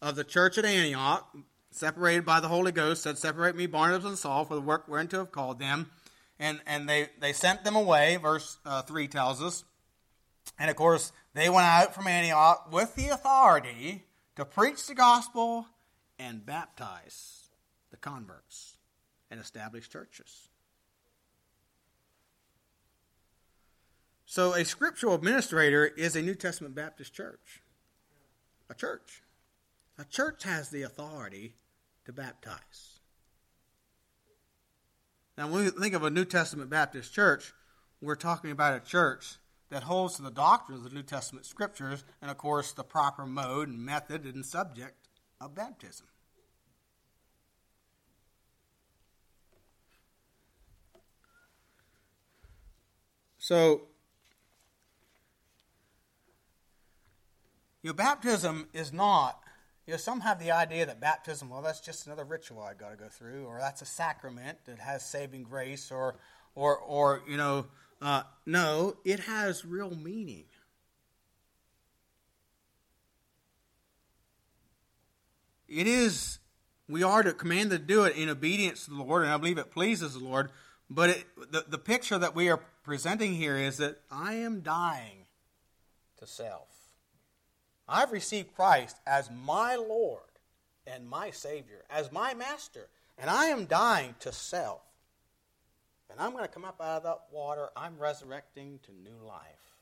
of 0.00 0.14
the 0.14 0.24
church 0.24 0.56
at 0.56 0.64
Antioch 0.64 1.36
separated 1.74 2.24
by 2.24 2.38
the 2.38 2.48
Holy 2.48 2.72
Ghost, 2.72 3.02
said, 3.02 3.18
Separate 3.18 3.56
me, 3.56 3.66
Barnabas 3.66 4.06
and 4.06 4.18
Saul, 4.18 4.44
for 4.44 4.54
the 4.54 4.60
work 4.60 4.86
whereunto 4.86 5.18
have 5.18 5.32
called 5.32 5.58
them. 5.58 5.90
And, 6.38 6.60
and 6.66 6.88
they, 6.88 7.08
they 7.20 7.32
sent 7.32 7.64
them 7.64 7.76
away, 7.76 8.16
verse 8.16 8.58
uh, 8.64 8.82
3 8.82 9.08
tells 9.08 9.42
us. 9.42 9.64
And 10.58 10.70
of 10.70 10.76
course, 10.76 11.12
they 11.34 11.48
went 11.48 11.66
out 11.66 11.94
from 11.94 12.06
Antioch 12.06 12.72
with 12.72 12.94
the 12.94 13.08
authority 13.08 14.04
to 14.36 14.44
preach 14.44 14.86
the 14.86 14.94
gospel 14.94 15.66
and 16.18 16.46
baptize 16.46 17.48
the 17.90 17.96
converts 17.96 18.76
and 19.30 19.40
establish 19.40 19.88
churches. 19.88 20.48
So, 24.26 24.54
a 24.54 24.64
scriptural 24.64 25.14
administrator 25.14 25.86
is 25.86 26.16
a 26.16 26.22
New 26.22 26.34
Testament 26.34 26.74
Baptist 26.74 27.14
church. 27.14 27.62
A 28.70 28.74
church. 28.74 29.22
A 29.98 30.04
church 30.04 30.42
has 30.42 30.70
the 30.70 30.82
authority 30.82 31.54
to 32.06 32.12
baptize. 32.12 33.00
Now, 35.36 35.48
when 35.48 35.64
we 35.64 35.70
think 35.70 35.94
of 35.94 36.04
a 36.04 36.10
New 36.10 36.24
Testament 36.24 36.70
Baptist 36.70 37.12
church, 37.12 37.52
we're 38.00 38.14
talking 38.14 38.50
about 38.50 38.76
a 38.76 38.80
church 38.80 39.36
that 39.70 39.82
holds 39.82 40.16
to 40.16 40.22
the 40.22 40.30
doctrines 40.30 40.84
of 40.84 40.90
the 40.90 40.94
New 40.94 41.02
Testament 41.02 41.46
scriptures 41.46 42.04
and, 42.22 42.30
of 42.30 42.38
course, 42.38 42.72
the 42.72 42.84
proper 42.84 43.26
mode 43.26 43.68
and 43.68 43.84
method 43.84 44.24
and 44.24 44.44
subject 44.46 45.08
of 45.40 45.54
baptism. 45.54 46.06
So, 53.38 53.88
your 57.82 57.92
baptism 57.92 58.68
is 58.72 58.92
not, 58.92 59.43
you 59.86 59.92
know, 59.92 59.98
some 59.98 60.20
have 60.20 60.38
the 60.38 60.50
idea 60.50 60.86
that 60.86 61.00
baptism, 61.00 61.50
well, 61.50 61.60
that's 61.60 61.80
just 61.80 62.06
another 62.06 62.24
ritual 62.24 62.62
I've 62.62 62.78
got 62.78 62.90
to 62.90 62.96
go 62.96 63.08
through, 63.08 63.44
or 63.44 63.58
that's 63.60 63.82
a 63.82 63.86
sacrament 63.86 64.58
that 64.66 64.78
has 64.78 65.04
saving 65.04 65.42
grace, 65.42 65.90
or, 65.90 66.16
or, 66.54 66.78
or 66.78 67.22
you 67.28 67.36
know, 67.36 67.66
uh, 68.00 68.22
no, 68.46 68.96
it 69.04 69.20
has 69.20 69.64
real 69.64 69.94
meaning. 69.94 70.44
It 75.68 75.86
is, 75.86 76.38
we 76.88 77.02
are 77.02 77.22
to 77.22 77.32
commanded 77.32 77.86
to 77.88 77.94
do 77.94 78.04
it 78.04 78.16
in 78.16 78.28
obedience 78.28 78.84
to 78.84 78.90
the 78.90 79.02
Lord, 79.02 79.24
and 79.24 79.32
I 79.32 79.36
believe 79.36 79.58
it 79.58 79.70
pleases 79.70 80.14
the 80.14 80.24
Lord. 80.24 80.50
But 80.88 81.10
it, 81.10 81.24
the, 81.50 81.64
the 81.68 81.78
picture 81.78 82.18
that 82.18 82.34
we 82.34 82.48
are 82.48 82.60
presenting 82.84 83.34
here 83.34 83.56
is 83.56 83.78
that 83.78 84.00
I 84.10 84.34
am 84.34 84.60
dying 84.60 85.26
to 86.18 86.26
self. 86.26 86.73
I've 87.88 88.12
received 88.12 88.54
Christ 88.54 88.98
as 89.06 89.30
my 89.30 89.76
Lord 89.76 90.20
and 90.86 91.08
my 91.08 91.30
Savior, 91.30 91.84
as 91.90 92.10
my 92.10 92.34
Master, 92.34 92.88
and 93.18 93.28
I 93.28 93.46
am 93.46 93.66
dying 93.66 94.14
to 94.20 94.32
self. 94.32 94.82
And 96.10 96.20
I'm 96.20 96.32
going 96.32 96.44
to 96.44 96.48
come 96.48 96.64
up 96.64 96.80
out 96.80 96.98
of 96.98 97.02
that 97.04 97.20
water. 97.32 97.68
I'm 97.76 97.98
resurrecting 97.98 98.78
to 98.84 98.92
new 98.92 99.26
life. 99.26 99.74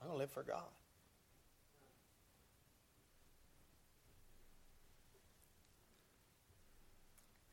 I'm 0.00 0.08
going 0.08 0.18
to 0.18 0.20
live 0.20 0.30
for 0.30 0.42
God. 0.42 0.62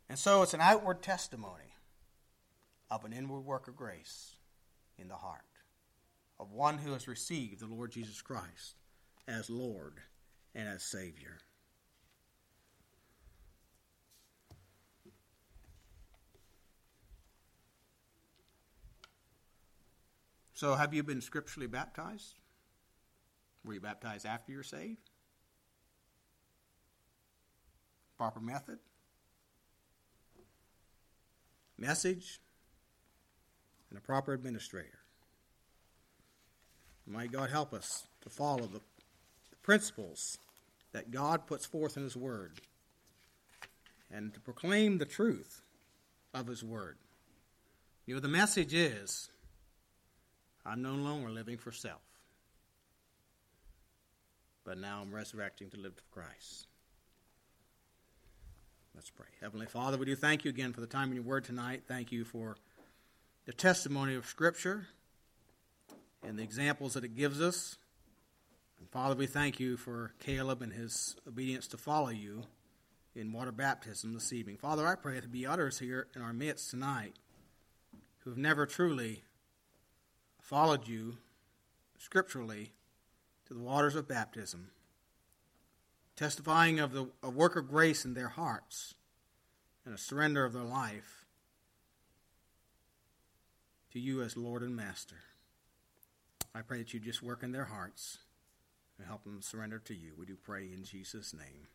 And 0.10 0.19
so 0.19 0.43
it's 0.43 0.53
an 0.53 0.62
outward 0.62 1.01
testimony 1.01 1.73
of 2.91 3.03
an 3.03 3.13
inward 3.13 3.41
work 3.41 3.67
of 3.67 3.75
grace 3.75 4.36
in 4.99 5.08
the 5.08 5.15
heart 5.15 5.41
of 6.39 6.51
one 6.51 6.77
who 6.77 6.93
has 6.93 7.08
received 7.08 7.60
the 7.60 7.65
Lord 7.65 7.91
Jesus 7.91 8.21
Christ 8.21 8.75
as 9.27 9.49
Lord 9.49 9.99
and 10.55 10.67
as 10.67 10.83
Savior. 10.83 11.39
So, 20.53 20.75
have 20.75 20.93
you 20.93 21.03
been 21.03 21.19
scripturally 21.19 21.67
baptized? 21.67 22.36
Were 23.65 23.73
you 23.73 23.81
baptized 23.81 24.25
after 24.25 24.51
you're 24.51 24.63
saved? 24.63 25.09
Proper 28.17 28.39
method? 28.39 28.79
Message? 31.77 32.39
And 33.89 33.97
a 33.97 34.01
proper 34.01 34.33
administrator. 34.33 34.99
May 37.05 37.27
God 37.27 37.49
help 37.49 37.73
us 37.73 38.07
to 38.21 38.29
follow 38.29 38.65
the, 38.65 38.79
principles 39.63 40.38
that 40.91 41.12
God 41.12 41.47
puts 41.47 41.65
forth 41.65 41.97
in 41.97 42.04
His 42.04 42.15
Word 42.15 42.52
and 44.12 44.34
to 44.34 44.39
proclaim 44.39 44.97
the 44.99 45.06
truth 45.06 45.62
of 46.34 46.47
His 46.47 46.63
Word. 46.63 46.97
You 48.06 48.13
know, 48.13 48.19
the 48.19 48.28
message 48.28 48.73
is 48.73 49.30
I'm 50.65 50.82
no 50.82 50.93
longer 50.93 51.30
living 51.30 51.58
for 51.58 51.71
self, 51.71 52.02
but 54.63 54.78
now 54.78 55.02
I'm 55.02 55.13
resurrecting 55.13 55.69
to 55.71 55.78
live 55.78 55.95
for 55.95 56.19
Christ. 56.19 56.67
Let's 58.95 59.10
pray. 59.10 59.28
Heavenly 59.41 59.65
Father, 59.65 59.97
we 59.97 60.06
do 60.06 60.15
thank 60.15 60.45
you 60.45 60.49
again 60.49 60.71
for 60.71 60.82
the 60.82 60.88
time 60.88 61.10
in 61.10 61.15
your 61.15 61.23
word 61.23 61.45
tonight. 61.45 61.84
Thank 61.88 62.12
you 62.12 62.23
for 62.23 62.56
the 63.45 63.54
testimony 63.54 64.13
of 64.15 64.26
Scripture 64.28 64.88
and 66.21 66.38
the 66.38 66.43
examples 66.43 66.93
that 66.93 67.04
it 67.04 67.15
gives 67.15 67.41
us. 67.41 67.78
Father, 68.91 69.15
we 69.15 69.28
thank 69.28 69.60
you 69.60 69.78
for 69.78 70.13
Caleb 70.19 70.62
and 70.62 70.74
his 70.74 71.15
obedience 71.28 71.67
to 71.67 71.78
follow 71.78 72.10
you 72.10 72.43
in 73.15 73.32
water 73.32 73.52
baptism 73.52 74.13
this 74.13 74.34
evening. 74.34 74.58
Father, 74.58 74.88
I 74.88 74.96
pray 74.96 75.15
that 75.15 75.22
there 75.22 75.30
be 75.30 75.46
others 75.46 75.80
here 75.80 76.08
in 76.15 76.22
our 76.22 76.34
midst 76.34 76.72
tonight 76.72 77.13
who 78.19 78.30
have 78.30 78.38
never 78.38 78.65
truly 78.65 79.24
followed 80.41 80.88
you 80.88 81.17
scripturally 81.98 82.72
to 83.48 83.54
the 83.54 83.60
waters 83.60 83.96
of 83.96 84.08
baptism, 84.08 84.69
testifying 86.15 86.80
of 86.80 86.91
the 86.91 87.08
a 87.22 87.30
work 87.30 87.56
of 87.56 87.69
grace 87.69 88.06
in 88.06 88.13
their 88.13 88.30
hearts 88.30 88.96
and 89.86 89.93
a 89.93 89.98
surrender 89.98 90.46
of 90.46 90.54
their 90.54 90.63
life 90.63 91.26
to 93.91 94.00
you 94.00 94.22
as 94.22 94.36
Lord 94.38 94.63
and 94.63 94.76
Master. 94.76 95.17
I 96.56 96.62
pray 96.62 96.80
that 96.80 96.93
you 96.93 97.00
just 97.00 97.22
work 97.22 97.43
in 97.43 97.52
their 97.52 97.65
hearts 97.65 98.19
and 98.97 99.08
help 99.08 99.23
them 99.23 99.41
surrender 99.41 99.79
to 99.79 99.93
you. 99.93 100.13
We 100.17 100.25
do 100.25 100.36
pray 100.36 100.71
in 100.71 100.84
Jesus' 100.84 101.34
name. 101.34 101.67